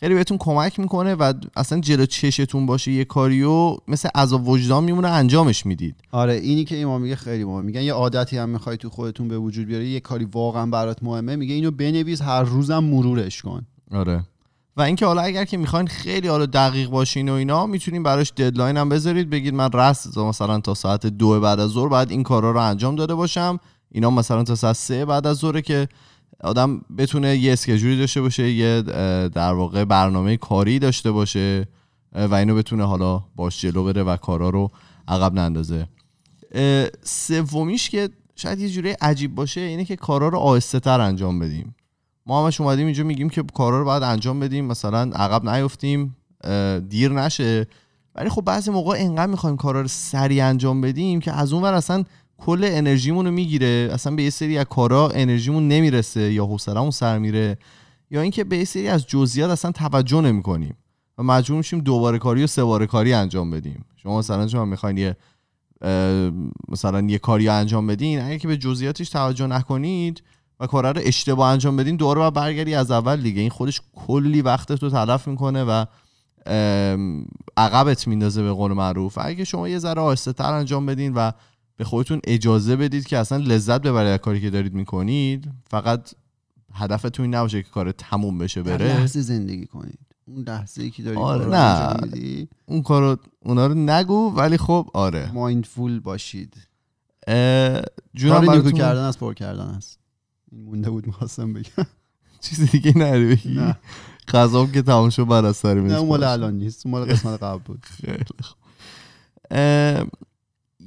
خیلی 0.00 0.14
بهتون 0.14 0.38
کمک 0.38 0.80
می‌کنه 0.80 1.14
و 1.14 1.32
اصلا 1.56 1.80
جلو 1.80 2.06
چشتون 2.06 2.66
باشه 2.66 2.92
یه 2.92 3.04
کاریو 3.04 3.76
مثل 3.88 4.08
عذاب 4.14 4.48
وجدان 4.48 4.84
میمونه 4.84 5.08
انجامش 5.08 5.66
می‌دید. 5.66 5.96
آره 6.12 6.34
اینی 6.34 6.64
که 6.64 6.76
ایمان 6.76 7.00
میگه 7.00 7.16
خیلی 7.16 7.44
مهمه. 7.44 7.62
میگن 7.62 7.82
یه 7.82 7.92
عادتی 7.92 8.38
هم 8.38 8.48
می‌خوای 8.48 8.76
تو 8.76 8.90
خودتون 8.90 9.28
به 9.28 9.38
وجود 9.38 9.66
بیاری 9.66 9.88
یه 9.88 10.00
کاری 10.00 10.24
واقعا 10.24 10.66
برات 10.66 11.02
مهمه 11.02 11.36
میگه 11.36 11.54
اینو 11.54 11.70
بنویس 11.70 12.22
هر 12.22 12.42
روزم 12.42 12.84
مرورش 12.84 13.42
کن. 13.42 13.66
آره. 13.92 14.24
و 14.76 14.82
اینکه 14.82 15.06
حالا 15.06 15.22
اگر 15.22 15.44
که 15.44 15.56
می‌خواین 15.56 15.86
خیلی 15.86 16.28
حالا 16.28 16.46
دقیق 16.46 16.90
باشین 16.90 17.28
و 17.28 17.32
اینا 17.32 17.66
می‌تونین 17.66 18.02
براش 18.02 18.32
ددلاین 18.36 18.76
هم 18.76 18.88
بذارید 18.88 19.30
بگید 19.30 19.54
من 19.54 19.70
رست 19.72 20.18
مثلا 20.18 20.60
تا 20.60 20.74
ساعت 20.74 21.06
دو 21.06 21.40
بعد 21.40 21.60
از 21.60 21.70
ظهر 21.70 21.88
بعد 21.88 22.10
این 22.10 22.22
کارا 22.22 22.50
رو 22.50 22.60
انجام 22.60 22.96
داده 22.96 23.14
باشم. 23.14 23.60
اینا 23.90 24.10
مثلا 24.10 24.44
تا 24.44 24.54
ساعت 24.54 24.76
سه 24.76 25.04
بعد 25.04 25.26
از 25.26 25.36
ظهر 25.36 25.60
که 25.60 25.88
آدم 26.40 26.80
بتونه 26.98 27.36
یه 27.36 27.52
اسکجولی 27.52 27.98
داشته 27.98 28.20
باشه 28.20 28.50
یه 28.50 28.82
در 29.28 29.52
واقع 29.52 29.84
برنامه 29.84 30.36
کاری 30.36 30.78
داشته 30.78 31.10
باشه 31.10 31.68
و 32.12 32.34
اینو 32.34 32.54
بتونه 32.54 32.84
حالا 32.84 33.24
باش 33.36 33.60
جلو 33.60 33.84
بره 33.84 34.02
و 34.02 34.16
کارا 34.16 34.50
رو 34.50 34.70
عقب 35.08 35.34
نندازه. 35.34 35.88
سومیش 37.02 37.90
که 37.90 38.08
شاید 38.36 38.58
یه 38.58 38.68
جوری 38.68 38.90
عجیب 38.90 39.34
باشه 39.34 39.60
اینه 39.60 39.84
که 39.84 39.96
کارا 39.96 40.28
رو 40.28 40.38
آهسته 40.38 40.80
تر 40.80 41.00
انجام 41.00 41.38
بدیم. 41.38 41.74
ما 42.26 42.44
همش 42.44 42.60
اومدیم 42.60 42.86
اینجا 42.86 43.04
میگیم 43.04 43.30
که 43.30 43.42
کارا 43.54 43.78
رو 43.78 43.84
باید 43.84 44.02
انجام 44.02 44.40
بدیم 44.40 44.64
مثلا 44.64 45.00
عقب 45.00 45.48
نیفتیم 45.48 46.16
دیر 46.88 47.12
نشه. 47.12 47.66
ولی 48.14 48.28
خب 48.28 48.42
بعضی 48.42 48.70
موقع 48.70 48.96
انقدر 48.98 49.26
می‌خوایم 49.26 49.56
کارا 49.56 49.80
رو 49.80 49.88
سریع 49.88 50.44
انجام 50.46 50.80
بدیم 50.80 51.20
که 51.20 51.32
از 51.32 51.52
اون 51.52 51.62
ور 51.62 51.74
اصلا 51.74 52.04
کل 52.38 52.64
انرژیمون 52.64 53.26
رو 53.26 53.32
می‌گیره 53.32 53.90
اصلا 53.92 54.16
به 54.16 54.22
یه 54.22 54.30
سری 54.30 54.58
از 54.58 54.66
کارا 54.70 55.08
انرژیمون 55.08 55.68
نمی‌رسه 55.68 56.32
یا 56.32 56.46
حوصله‌مون 56.46 56.90
سر 56.90 57.18
میره 57.18 57.58
یا 58.10 58.20
اینکه 58.20 58.44
به 58.44 58.58
یه 58.58 58.64
سری 58.64 58.88
از 58.88 59.06
جزئیات 59.06 59.50
اصلا 59.50 59.72
توجه 59.72 60.20
نمی‌کنیم 60.20 60.76
و 61.18 61.22
مجبور 61.22 61.56
میشیم 61.56 61.80
دوباره 61.80 62.18
کاری 62.18 62.44
و 62.44 62.46
سه 62.46 62.64
باره 62.64 62.86
کاری 62.86 63.12
انجام 63.12 63.50
بدیم. 63.50 63.84
شما 63.96 64.18
مثلا 64.18 64.48
شما 64.48 64.64
می‌خواین 64.64 64.96
یه 64.96 65.16
مثلا 66.68 67.00
یه 67.00 67.18
کاری 67.18 67.48
انجام 67.48 67.86
بدین 67.86 68.20
اگه 68.20 68.38
که 68.38 68.48
به 68.48 68.56
جزئیاتش 68.56 69.08
توجه 69.08 69.46
نکنید 69.46 70.22
و 70.60 70.66
کار 70.66 70.92
رو 70.92 71.00
اشتباه 71.04 71.50
انجام 71.50 71.76
بدین 71.76 71.96
دوباره 71.96 72.18
باید 72.20 72.34
برگردی 72.34 72.74
از 72.74 72.90
اول 72.90 73.20
دیگه. 73.20 73.40
این 73.40 73.50
خودش 73.50 73.82
کلی 74.06 74.42
وقت 74.42 74.70
رو 74.70 74.90
تلف 74.90 75.28
می‌کنه 75.28 75.64
و 75.64 75.84
عقبت 77.56 78.08
میندازه 78.08 78.42
به 78.42 78.52
قول 78.52 78.72
معروف. 78.72 79.18
اگه 79.20 79.44
شما 79.44 79.68
یه 79.68 79.78
ذره 79.78 80.00
آهسته 80.00 80.32
تر 80.32 80.52
انجام 80.52 80.86
بدین 80.86 81.14
و 81.14 81.32
به 81.78 81.84
خودتون 81.84 82.20
اجازه 82.24 82.76
بدید 82.76 83.06
که 83.06 83.18
اصلا 83.18 83.38
لذت 83.38 83.82
ببرید 83.82 84.08
از 84.08 84.18
کاری 84.18 84.40
که 84.40 84.50
دارید 84.50 84.74
می‌کنید. 84.74 85.50
فقط 85.70 86.14
هدفتون 86.74 87.24
این 87.24 87.34
نباشه 87.34 87.62
که 87.62 87.70
کار 87.70 87.92
تموم 87.92 88.38
بشه 88.38 88.62
بره. 88.62 88.86
لحظه 88.86 89.20
زندگی 89.20 89.66
کنید. 89.66 89.98
اون 90.26 90.44
لحظه 90.48 90.82
ای 90.82 90.90
که 90.90 91.02
داری 91.02 91.16
آره، 91.16 91.46
نه. 91.46 92.48
اون 92.66 92.82
کارو 92.82 93.16
اونا 93.44 93.66
رو 93.66 93.74
نگو 93.74 94.34
ولی 94.36 94.56
خب 94.56 94.90
آره. 94.94 95.32
مایندفول 95.32 96.00
باشید. 96.00 96.56
جونم 98.14 98.46
براتون 98.46 98.72
کردن 98.72 99.04
از 99.04 99.18
پر 99.18 99.34
کردن 99.34 99.66
است. 99.66 99.98
مونده 100.52 100.90
بود 100.90 101.06
می‌خواستم 101.06 101.52
بگم. 101.52 101.86
چیز 102.40 102.70
دیگه 102.70 102.98
نری 102.98 103.28
بگی؟ 103.28 103.60
غذام 104.28 104.72
که 104.72 104.82
تمام 104.82 105.10
شد 105.10 105.24
بعد 105.24 105.44
از 105.44 105.56
سر 105.56 105.74
نه 105.74 105.80
میز 105.80 105.92
مال. 105.92 106.24
الان 106.24 106.58
نیست. 106.58 106.86
مال 106.86 107.04
قسمت 107.04 107.42
قبل 107.42 107.62
بود. 107.62 107.82
خیلی 107.82 108.24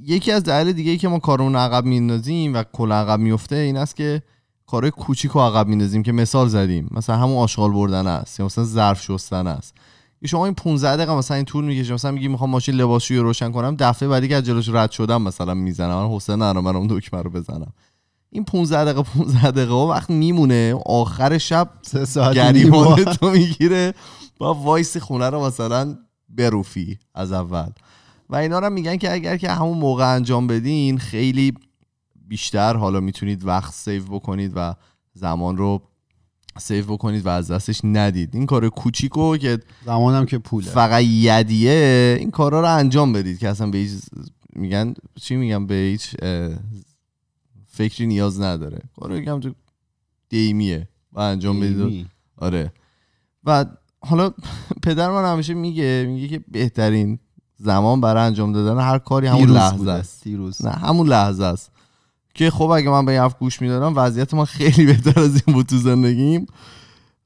یکی 0.06 0.32
از 0.32 0.44
دلایل 0.44 0.72
دیگه 0.72 0.92
ای 0.92 0.98
که 0.98 1.08
ما 1.08 1.20
کارمون 1.20 1.56
عقب 1.56 1.86
میندازیم 1.86 2.54
و 2.54 2.64
کل 2.64 2.92
عقب 2.92 3.20
میفته 3.20 3.56
این 3.56 3.78
است 3.78 3.96
که 3.96 4.22
کارهای 4.68 4.92
کوچیک 4.92 5.32
رو 5.32 5.42
عقب 5.42 5.68
میندازیم 5.68 6.04
که 6.04 6.12
مثال 6.12 6.48
زدیم. 6.48 6.88
مثلا 6.92 7.18
همون 7.18 7.38
آشغال 7.38 7.72
بردن 7.72 8.08
است 8.08 8.40
یا 8.40 8.46
مثلا 8.46 8.64
ظرف 8.64 9.02
شستن 9.02 9.48
است. 9.48 9.74
شما 10.26 10.46
این 10.46 10.54
15 10.54 10.96
دقیقه 10.96 11.16
مثلا 11.16 11.38
این 11.38 11.46
طول 11.46 11.66
می‌کشه 11.66 11.94
مثلا 11.94 12.12
میگی 12.12 12.28
می‌خوام 12.28 12.50
ماشین 12.50 12.76
لباسشویی 12.76 13.20
رو 13.20 13.26
روشن 13.26 13.52
کنم 13.52 13.76
دفعه 13.80 14.10
بعدی 14.10 14.28
که 14.28 14.36
از 14.36 14.44
جلوش 14.44 14.70
رد 14.70 14.92
شدم 14.92 15.22
مثلا 15.22 15.54
می‌زنم. 15.54 15.96
من 15.96 16.08
حوصله 16.08 16.36
ندارم 16.36 16.64
من 16.64 16.76
اون 16.76 16.88
دکمه 16.90 17.22
رو 17.22 17.30
بزنم. 17.30 17.74
این 18.30 18.44
15 18.44 18.84
دقیقه 18.84 19.04
15 19.04 19.52
دقیقه 19.52 19.74
وقت 19.74 20.10
میمونه. 20.10 20.76
آخر 20.86 21.38
شب 21.38 21.70
سه 21.82 22.06
ساعت 22.06 22.36
گریبان 22.36 23.04
تو 23.04 23.30
می‌گیره. 23.30 23.94
با 24.38 24.54
وایس 24.54 24.98
خونه 24.98 25.30
رو 25.30 25.46
مثلا 25.46 25.98
بروفی 26.30 27.00
از 27.16 27.32
اول. 27.32 27.70
و 28.32 28.36
اینا 28.36 28.60
رو 28.60 28.70
میگن 28.70 28.98
که 28.98 29.14
اگر 29.14 29.38
که 29.38 29.52
همون 29.52 29.78
موقع 29.78 30.16
انجام 30.16 30.48
بدین 30.48 30.98
خیلی 30.98 31.54
بیشتر 32.28 32.78
حالا 32.78 33.00
می‌تونید 33.00 33.46
وقت 33.46 33.74
سیو 33.74 34.04
بکنید 34.04 34.52
و 34.56 34.76
زمان 35.14 35.58
رو 35.58 35.82
سیو 36.58 36.86
بکنید 36.86 37.26
و 37.26 37.30
از 37.30 37.52
دستش 37.52 37.82
ندید. 37.84 38.36
این 38.36 38.46
کار 38.46 38.70
کوچیکو 38.70 39.38
که 39.38 39.60
زمانم 39.86 40.26
که 40.26 40.38
پوله. 40.38 40.68
فقط 40.68 41.04
یدیه 41.04 42.18
این 42.20 42.32
کارا 42.32 42.62
رو 42.62 42.76
انجام 42.76 43.14
بدید 43.14 43.40
که 43.40 43.50
اصلا 43.50 43.70
به 43.70 43.78
هیچ 43.78 43.92
میگن 44.56 44.94
چی 45.16 45.36
میگن 45.36 45.66
به 45.66 45.76
هیچ 45.76 46.16
فکری 47.68 48.08
نیاز 48.08 48.42
نداره. 48.42 48.80
کارو 49.00 49.18
یکم 49.18 49.40
تو 49.40 49.54
دیمیه. 50.30 50.88
و 51.14 51.20
انجام 51.20 51.60
بدید. 51.60 52.08
آره. 52.38 52.74
و 53.44 53.66
حالا 54.00 54.34
پدر 54.84 55.12
من 55.12 55.32
همیشه 55.34 55.54
میگه 55.54 56.06
میگه 56.10 56.28
که 56.28 56.40
بهترین 56.52 57.20
زمان 57.64 58.02
برای 58.02 58.24
انجام 58.24 58.54
دادن 58.54 58.82
هر 58.82 58.98
کاری 58.98 59.28
همون 59.28 59.50
لحظه. 59.50 59.92
است. 59.92 60.24
دیروز. 60.24 60.66
نه 60.66 60.72
همون 60.72 61.08
لحظه 61.08 61.44
است. 61.44 61.72
که 62.34 62.50
خب 62.50 62.70
اگه 62.70 62.90
من 62.90 63.06
به 63.06 63.12
این 63.12 63.22
حرف 63.22 63.38
گوش 63.40 63.62
می‌دادم 63.62 63.94
وضعیت 63.96 64.34
ما 64.34 64.46
خیلی 64.46 64.86
بهتر 64.94 65.20
از 65.20 65.44
این 65.48 65.56
بود 65.56 65.66
تو 65.66 65.78
زندگیم. 65.78 66.46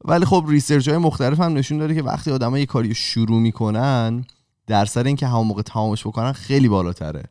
ولی 0.05 0.25
خب 0.25 0.45
ریسرچ 0.47 0.87
های 0.87 0.97
مختلف 0.97 1.39
هم 1.39 1.53
نشون 1.53 1.77
داده 1.77 1.95
که 1.95 2.01
وقتی 2.03 2.31
آدم 2.31 2.55
یه 2.55 2.65
کاری 2.65 2.87
رو 2.87 2.93
شروع 2.93 3.39
می‌کنن 3.39 4.25
درصد 4.67 5.07
اینکه 5.07 5.27
همون 5.27 5.47
موقع 5.47 5.61
تمامش 5.61 6.07
بکنن 6.07 6.31
خیلی 6.31 6.67
بالاتره. 6.67 7.23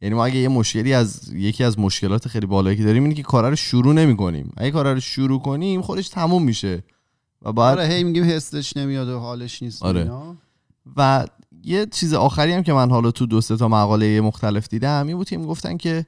یعنی 0.00 0.14
ما 0.14 0.24
اگه 0.24 0.36
یه 0.36 0.48
مشکلی 0.48 0.94
از 0.94 1.34
یکی 1.34 1.64
از 1.64 1.78
مشکلات 1.78 2.28
خیلی 2.28 2.46
بالایی 2.46 2.76
که 2.76 2.84
داریم 2.84 3.02
اینه 3.02 3.14
که 3.14 3.22
کارا 3.22 3.48
رو 3.48 3.56
شروع 3.56 3.94
نمی‌کنیم. 3.94 4.52
اگه 4.56 4.70
کارا 4.70 4.92
رو 4.92 5.00
شروع 5.00 5.40
کنیم 5.42 5.82
خودش 5.82 6.08
تموم 6.08 6.42
میشه. 6.42 6.82
و 7.42 7.52
بعد 7.52 7.78
آره 7.78 7.88
هی 7.88 8.04
میگیم 8.04 8.24
حسش 8.24 8.76
نمیاد 8.76 9.08
و 9.08 9.18
حالش 9.18 9.62
نیست 9.62 9.82
آره. 9.82 10.00
اینا. 10.00 10.36
و 10.96 11.26
یه 11.64 11.86
چیز 11.86 12.14
آخری 12.14 12.52
هم 12.52 12.62
که 12.62 12.72
من 12.72 12.90
حالا 12.90 13.10
تو 13.10 13.26
دو 13.26 13.40
تا 13.40 13.68
مقاله 13.68 14.20
مختلف 14.20 14.68
دیدم 14.68 15.06
این 15.06 15.16
بود 15.16 15.28
که 15.28 15.36
می‌گفتن 15.36 15.76
که 15.76 16.06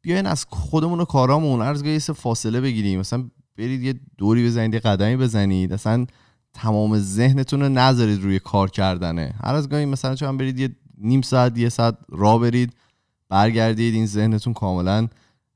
بیاین 0.00 0.26
از 0.26 0.46
خودمون 0.48 1.00
و 1.00 1.04
کارامون 1.04 1.62
از 1.62 1.82
گاهی 1.82 1.94
یه 1.94 1.98
فاصله 1.98 2.60
بگیریم. 2.60 3.00
مثلا 3.00 3.24
برید 3.56 3.82
یه 3.82 3.94
دوری 4.18 4.46
بزنید 4.46 4.74
یه 4.74 4.80
قدمی 4.80 5.16
بزنید. 5.16 5.72
اصلا 5.72 6.06
تمام 6.54 6.98
ذهنتون 6.98 7.60
رو 7.60 7.68
نذارید 7.68 8.22
روی 8.22 8.38
کار 8.38 8.70
کردنه. 8.70 9.34
هر 9.44 9.54
از 9.54 9.68
گاهی 9.68 9.84
مثلا 9.84 10.14
چون 10.14 10.36
برید 10.36 10.58
یه 10.58 10.70
نیم 10.98 11.22
ساعت 11.22 11.58
یه 11.58 11.68
ساعت 11.68 11.98
راه 12.08 12.40
برید 12.40 12.72
برگردید 13.28 13.94
این 13.94 14.06
ذهنتون 14.06 14.52
کاملا 14.52 15.08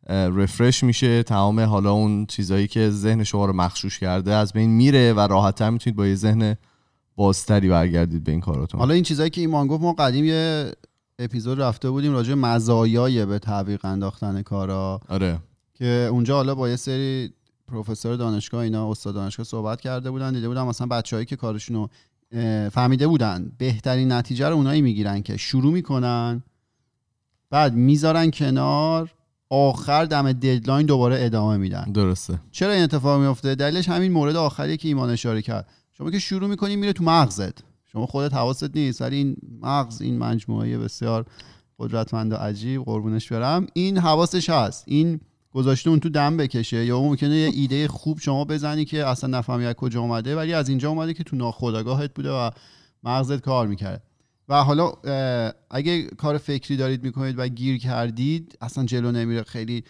رفرش 0.09 0.85
میشه. 0.85 1.23
تمام 1.23 1.61
حالا 1.61 1.93
اون 1.93 2.27
چیزایی 2.27 2.69
که 2.69 2.91
ذهن 2.91 3.25
شما 3.25 3.47
رو 3.47 3.53
مخشوش 3.53 3.99
کرده 3.99 4.35
از 4.35 4.53
بین 4.53 4.71
میره 4.71 5.13
و 5.13 5.21
راحتتر 5.21 5.71
می‌تونید 5.71 5.97
با 5.97 6.07
یه 6.07 6.15
ذهن 6.15 6.57
بازتری 7.23 7.69
برگردید 7.69 8.25
به 8.25 8.33
این 8.33 8.41
کاراتون. 8.41 8.81
حالا 8.81 8.95
این 8.95 9.03
چیزایی 9.03 9.31
که 9.31 9.41
ایمان 9.41 9.67
گفت 9.67 9.83
ما 9.83 9.93
قدیم 9.93 10.25
یه 10.25 10.73
اپیزود 11.19 11.61
رفته 11.61 11.91
بودیم 11.91 12.13
راجع 12.13 12.35
مزایای 12.35 13.27
به 13.27 13.39
تعویق 13.39 13.85
انداختن 13.85 14.43
کارا. 14.43 15.01
آره. 15.09 15.39
که 15.75 16.09
اونجا 16.11 16.37
حالا 16.37 16.55
با 16.55 16.69
یه 16.69 16.77
سری 16.77 17.33
پروفسور 17.69 18.17
دانشگاه 18.17 18.63
اینا 18.63 18.91
استاد 18.91 19.15
دانشگاه 19.15 19.47
صحبت 19.47 19.81
کرده 19.81 20.11
بودن 20.11 20.33
دیده 20.33 20.49
بودن 20.49 20.63
مثلا 20.63 20.87
بچههایی 20.87 21.27
که 21.27 21.37
کارشون 21.37 21.77
رو 21.77 21.89
فهمیده 22.71 23.07
بودن 23.07 23.53
بهترین 23.59 24.13
نتیجه 24.13 24.49
رو 24.49 24.55
اونایی 24.55 24.83
می‌گیرن 24.83 25.23
که 25.23 25.37
شروع 25.37 25.73
می‌کنن 25.73 26.43
بعد 27.51 27.75
می‌ذارن 27.75 28.31
کنار 28.31 29.13
آخر 29.51 30.05
دم 30.05 30.33
ددلاین 30.33 30.87
دوباره 30.87 31.17
ادامه 31.25 31.57
میدن. 31.57 31.93
درسته. 31.95 32.41
چرا 32.51 32.73
این 32.73 32.83
اتفاق 32.83 33.21
میفته 33.21 33.55
دلیلش 33.55 33.89
همین 33.89 34.13
مورد 34.13 34.37
آخریه 34.37 34.77
که 34.77 34.89
ایمان 34.89 35.11
اشاره 35.11 35.43
کرد. 35.43 35.67
شما 36.03 36.11
که 36.11 36.19
شروع 36.19 36.49
می‌کنی 36.49 36.77
میره 36.77 36.93
تو 36.93 37.05
مغزت. 37.05 37.59
شما 37.85 38.07
خودت 38.07 38.35
حواست 38.35 38.77
نیست 38.77 39.03
ولی 39.03 39.17
این 39.17 39.37
مغز 39.61 40.03
این 40.03 40.19
مجموعه 40.19 40.79
بسیار 40.79 41.27
قدرتمند 41.79 42.33
و 42.33 42.37
عجیب 42.37 42.85
قربونش 42.85 43.33
برم. 43.33 43.67
این 43.75 43.99
حواسش 43.99 44.51
هست. 44.51 44.85
این 44.87 45.21
گذاشته 45.53 45.91
اون 45.91 46.01
تو 46.01 46.09
دم 46.09 46.37
بکشه 46.37 46.85
یا 46.85 47.01
ممکنه 47.01 47.37
یه 47.37 47.51
ایده 47.55 47.89
خوب 47.89 48.19
شما 48.19 48.45
بزنی 48.45 48.85
که 48.85 49.07
اصلا 49.07 49.39
نفهمی 49.39 49.65
از 49.65 49.75
کجا 49.75 50.01
اومده 50.01 50.37
ولی 50.37 50.53
از 50.53 50.69
اینجا 50.69 50.91
اومده 50.91 51.15
که 51.15 51.25
تو 51.25 51.37
ناخودآگاهت 51.37 52.15
بوده 52.15 52.31
و 52.31 52.51
مغزت 53.05 53.41
کار 53.41 53.67
می‌کرده 53.67 54.03
و 54.49 54.65
حالا 54.65 54.93
اگه 55.71 56.03
کار 56.03 56.39
فکری 56.39 56.77
دارید 56.77 57.05
می‌کنید 57.05 57.35
و 57.39 57.49
گیر 57.49 57.79
کردید 57.79 58.59
اصلا 58.61 58.85
جلو 58.85 59.13
نمیره. 59.13 59.43
خیلی 59.43 59.85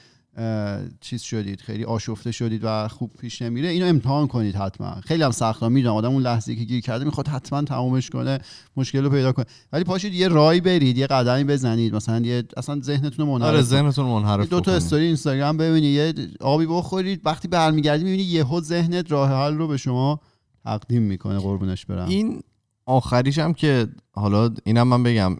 چیز 1.01 1.23
شدید 1.23 1.61
خیلی 1.61 1.85
آشفته 1.85 2.33
شدید 2.33 2.61
و 2.64 2.88
خوب 2.88 3.11
پیش 3.21 3.42
نمیره. 3.42 3.68
اینو 3.68 3.87
امتحان 3.87 4.27
کنید 4.27 4.57
حتما. 4.57 5.01
خیلی 5.01 5.23
هم 5.23 5.31
سخته 5.31 5.68
می‌دونم 5.68 5.95
آدم 5.95 6.12
اون 6.12 6.23
لحظه 6.23 6.57
که 6.57 6.64
گیر 6.64 6.81
کرده 6.81 7.05
می‌خواد 7.05 7.29
حتما 7.29 7.62
تمومش 7.62 8.11
کنه 8.11 8.38
مشکل 8.77 9.05
رو 9.05 9.11
پیدا 9.11 9.33
کنه. 9.33 9.47
ولی 9.73 9.85
پاشید 9.85 10.14
یه 10.14 10.29
رای 10.29 10.61
برید 10.61 10.99
یه 10.99 11.07
قدمی 11.07 11.45
بزنید. 11.45 11.95
مثلا 11.95 12.21
یه 12.21 12.45
اصلا 12.57 12.81
ذهنتون 12.81 13.27
رو 13.27 13.33
منحرف 13.33 13.51
آره. 13.55 13.62
ذهنتون 13.62 14.07
منحرف 14.07 14.49
دو 14.49 14.61
تا. 14.61 14.73
استوری 14.73 15.05
اینستاگرام 15.05 15.57
ببینید 15.57 16.18
یه 16.18 16.29
آبی 16.40 16.66
بخورید. 16.66 17.21
وقتی 17.25 17.49
برمیگردی 17.49 18.05
می‌بینی 18.05 18.23
یهو 18.23 18.61
ذهنت 18.61 19.12
راه 19.12 19.31
حل 19.31 19.55
رو 19.55 19.68
به 19.68 19.77
شما 19.77 20.21
تقدیم 20.64 21.03
می‌کنه 21.03 21.38
قربونش 21.38 21.87
برم. 21.87 22.09
این 22.09 22.42
آخریش 22.87 23.38
هم 23.38 23.55
که 23.55 23.88
حالا 24.12 24.51
اینم 24.64 24.88
من 24.88 25.03
بگم 25.03 25.37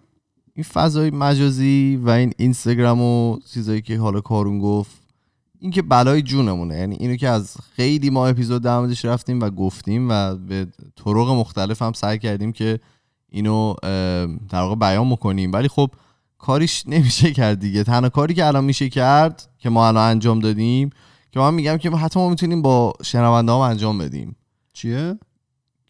این 0.55 0.65
فضای 0.65 1.11
مجازی 1.11 2.01
و 2.03 2.11
این 2.11 2.33
اینستاگرام 2.37 3.01
و 3.01 3.39
چیزایی 3.53 3.83
که 3.83 3.99
حالا 3.99 4.21
کارون 4.21 4.59
گفت 4.59 5.03
این 5.61 5.71
که 5.71 5.83
بلای 5.83 6.23
جونمونه. 6.23 6.77
یعنی 6.77 6.97
اینو 7.01 7.17
که 7.17 7.29
از 7.29 7.57
خیلی 7.77 8.11
ما 8.11 8.27
اپیزود 8.27 8.63
در 8.63 8.79
موردش 8.79 9.05
رفتیم 9.05 9.41
و 9.41 9.51
گفتیم 9.51 10.09
و 10.11 10.35
به 10.35 10.67
طرق 11.05 11.29
مختلف 11.29 11.83
هم 11.83 11.93
سعی 11.93 12.19
کردیم 12.19 12.53
که 12.53 12.81
اینو 13.29 13.75
در 14.49 14.61
واقع 14.61 14.75
بیان 14.75 15.11
بکنیم. 15.11 15.53
ولی 15.53 15.69
خب 15.69 15.91
کاریش 16.39 16.85
نمیشه 16.87 17.33
کرد 17.33 17.61
دیگه. 17.61 17.85
تنها 17.85 18.09
کاری 18.09 18.35
که 18.35 18.47
الان 18.47 18.65
میشه 18.65 18.89
کرد 18.89 19.49
که 19.59 19.71
ما 19.71 19.89
الان 19.89 20.11
انجام 20.11 20.41
دادیم 20.41 20.91
که 21.31 21.41
من 21.41 21.55
میگم 21.55 21.77
که 21.77 21.91
حتی 21.91 22.21
ما 22.21 22.29
می‌تونیم 22.29 22.63
با 22.63 22.93
شنونده 23.03 23.53
هم 23.53 23.59
انجام 23.59 23.99
بدیم. 23.99 24.37
چیه؟ 24.73 25.19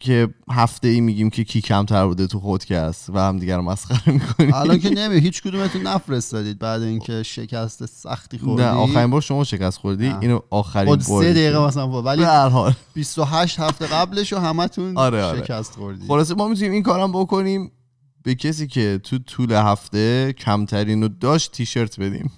که 0.03 0.29
هفته 0.51 0.87
ای 0.87 1.01
میگیم 1.01 1.29
که 1.29 1.43
کی 1.43 1.61
کمتر 1.61 2.07
بوده 2.07 2.27
تو 2.27 2.39
خودکست 2.39 3.09
و 3.09 3.19
هم 3.19 3.37
دیگر 3.39 3.57
رو 3.57 3.61
مسخره 3.61 4.13
می‌کنیم 4.13 4.53
الان 4.53 4.79
که 4.79 4.89
نمی 4.89 5.19
هیچ 5.19 5.41
کدومتون 5.41 5.81
نفرستادید 5.81 6.59
بعد 6.59 6.81
اینکه 6.81 7.23
شکست 7.23 7.85
سختی 7.85 8.37
خوردی 8.37 8.63
نه 8.63 8.69
آخرین 8.69 9.09
بار 9.09 9.21
شما 9.21 9.43
شکست 9.43 9.77
خوردی 9.77 10.09
نه. 10.09 10.19
اینو 10.19 10.39
آخرین 10.49 10.85
خود 10.85 11.03
بار 11.09 11.23
سه 11.23 11.33
دقیقه 11.33 11.67
مثلا 11.67 11.87
بود. 11.87 12.05
ولی 12.05 12.23
هر 12.23 12.49
حال 12.49 12.73
28 12.93 13.59
هفته 13.59 13.87
قبلش 13.87 14.33
رو 14.33 14.39
همتون 14.39 14.97
آره، 14.97 15.23
آره. 15.23 15.43
شکست 15.43 15.75
خوردید 15.75 16.07
خلاصه 16.07 16.33
ما 16.33 16.47
می‌تونیم 16.47 16.71
این 16.71 16.83
کارم 16.83 17.11
بکنیم 17.11 17.71
به 18.23 18.35
کسی 18.35 18.67
که 18.67 18.99
تو 19.03 19.17
طول 19.17 19.51
هفته 19.51 20.33
کمترین 20.33 21.01
رو 21.01 21.07
داشت 21.07 21.51
تیشرت 21.51 21.99
بدیم 21.99 22.31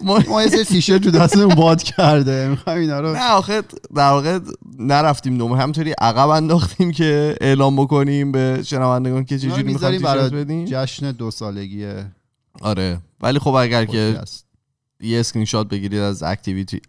ما 0.00 0.20
ما 0.28 0.42
یه 0.42 0.48
سری 0.48 0.64
تیشرت 0.64 1.02
تو 1.02 1.10
دستمون 1.10 1.54
باد 1.54 1.82
کرده. 1.82 2.48
می‌خوایم 2.48 2.80
اینا 2.80 3.00
رو 3.00 3.12
نه 3.12 3.30
آخه 3.30 3.62
در 3.96 4.10
واقع 4.10 4.38
نرفتیم 4.78 5.38
دوم. 5.38 5.52
همطوری 5.52 5.90
عقب 5.90 6.28
انداختیم 6.28 6.92
که 6.92 7.36
اعلام 7.40 7.76
بکنیم 7.76 8.32
به 8.32 8.62
شنوندگان 8.62 9.24
که 9.24 9.34
رو 9.34 9.40
چجوری 9.40 9.62
می‌خوایم 9.62 9.98
تیشرت 9.98 10.34
بدیم. 10.34 10.64
جشن 10.64 11.12
دو 11.12 11.30
سالگی 11.30 11.86
آره. 12.60 12.98
ولی 13.20 13.38
خب 13.38 13.54
اگر 13.54 13.84
که. 13.84 14.20
یه 15.00 15.20
اسکرین 15.20 15.44
شات 15.44 15.68
بگیرید 15.68 16.00
از 16.00 16.22
activity 16.22 16.80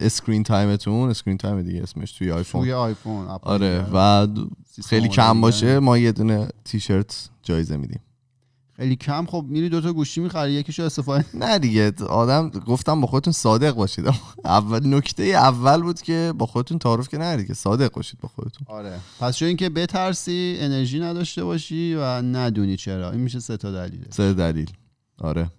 screen 0.00 0.42
timeتون 0.42 1.10
screen 1.10 1.36
time 1.36 1.62
دیگه 1.62 1.82
اسمش 1.82 2.12
توی 2.12 2.30
آیفون 2.30 2.60
توی 2.60 2.72
آیفون 2.72 3.26
آره. 3.26 3.86
و 3.92 4.26
خیلی 4.88 5.08
کم. 5.08 5.40
باشه. 5.40 5.78
ما 5.78 5.98
یه 5.98 6.12
دونه 6.12 6.48
تیشرت 6.64 7.28
جایزه 7.42 7.76
میدیم. 7.76 8.00
خیلی 8.76 8.96
کم. 8.96 9.26
خب 9.26 9.44
میری 9.48 9.68
دوتا 9.68 9.92
گوشی 9.92 10.20
می‌خری 10.20 10.52
یکیشو 10.52 10.82
استفاده 10.82 11.24
نه 11.44 11.58
دیگه 11.58 11.92
آدم 12.04 12.48
گفتم 12.50 13.00
با 13.00 13.06
خودتون 13.06 13.32
صادق 13.32 13.74
باشید. 13.74 14.06
اول 14.44 14.94
نکته 14.94 15.22
اول 15.22 15.82
بود 15.82 16.02
که 16.02 16.32
با 16.38 16.46
خودتون 16.46 16.78
تعارف 16.78 17.08
که 17.08 17.18
نرید 17.18 17.46
که 17.46 17.54
صادق 17.54 17.92
باشید 17.92 18.20
با 18.20 18.28
خودتون. 18.28 18.66
آره. 18.70 19.00
پس 19.20 19.36
چون 19.36 19.48
اینکه 19.48 19.68
بترسی 19.68 20.56
انرژی 20.60 21.00
نداشته 21.00 21.44
باشی 21.44 21.94
و 21.94 22.02
ندونی 22.22 22.76
چرا. 22.76 23.10
این 23.10 23.20
میشه 23.20 23.40
سه 23.40 23.56
تا 23.56 23.72
دلیله 23.72 24.04
سه 24.10 24.32
دلیل. 24.34 24.70
آره. 25.18 25.50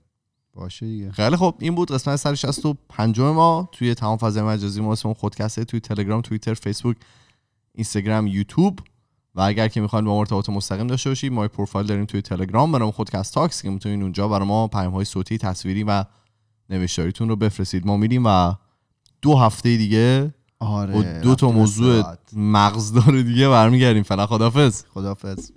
باشه 0.53 0.85
دیگه. 0.85 1.11
خیلی 1.11 1.35
خب 1.35 1.55
این 1.59 1.75
بود 1.75 1.91
قسمت 1.91 2.15
165 2.15 3.19
ما 3.19 3.69
توی 3.71 3.93
تمام 3.95 4.17
فضای 4.17 4.43
مجازی. 4.43 4.81
ما 4.81 4.91
اسممون 4.91 5.15
خودکسته 5.15 5.65
توی 5.65 5.79
تلگرام 5.79 6.21
توییتر 6.21 6.53
فیسبوک 6.53 6.97
اینستاگرام 7.75 8.27
یوتیوب. 8.27 8.79
و 9.35 9.41
اگر 9.41 9.67
که 9.67 9.81
می‌خواین 9.81 10.05
با 10.05 10.13
ما 10.13 10.19
ارتباط 10.19 10.49
مستقیم 10.49 10.87
داشته 10.87 11.09
باشید 11.09 11.31
ما 11.31 11.47
پروفایل 11.47 11.87
داریم 11.87 12.05
توی 12.05 12.21
تلگرام 12.21 12.71
به 12.71 12.77
نام 12.77 12.91
خودکست 12.91 13.33
تاکس 13.33 13.61
که 13.61 13.69
می‌تونین 13.69 14.01
اونجا 14.01 14.27
برای 14.27 14.47
ما 14.47 14.67
پیام 14.67 14.93
های 14.93 15.05
صوتی 15.05 15.37
تصویری 15.37 15.83
و 15.83 16.05
نوشتاریتون 16.69 17.29
رو 17.29 17.35
بفرستید. 17.35 17.87
ما 17.87 17.97
میریم 17.97 18.23
و 18.25 18.53
دو 19.21 19.35
هفته 19.35 19.77
دیگه 19.77 20.33
آره 20.59 21.21
دو 21.21 21.35
تا 21.35 21.51
موضوع. 21.51 22.03
مغزدار 22.33 23.21
دیگه 23.21 23.49
برمیگردیم. 23.49 24.03
فعلا 24.03 24.25
خدافظ 24.25 24.83
خدافظ 24.93 25.51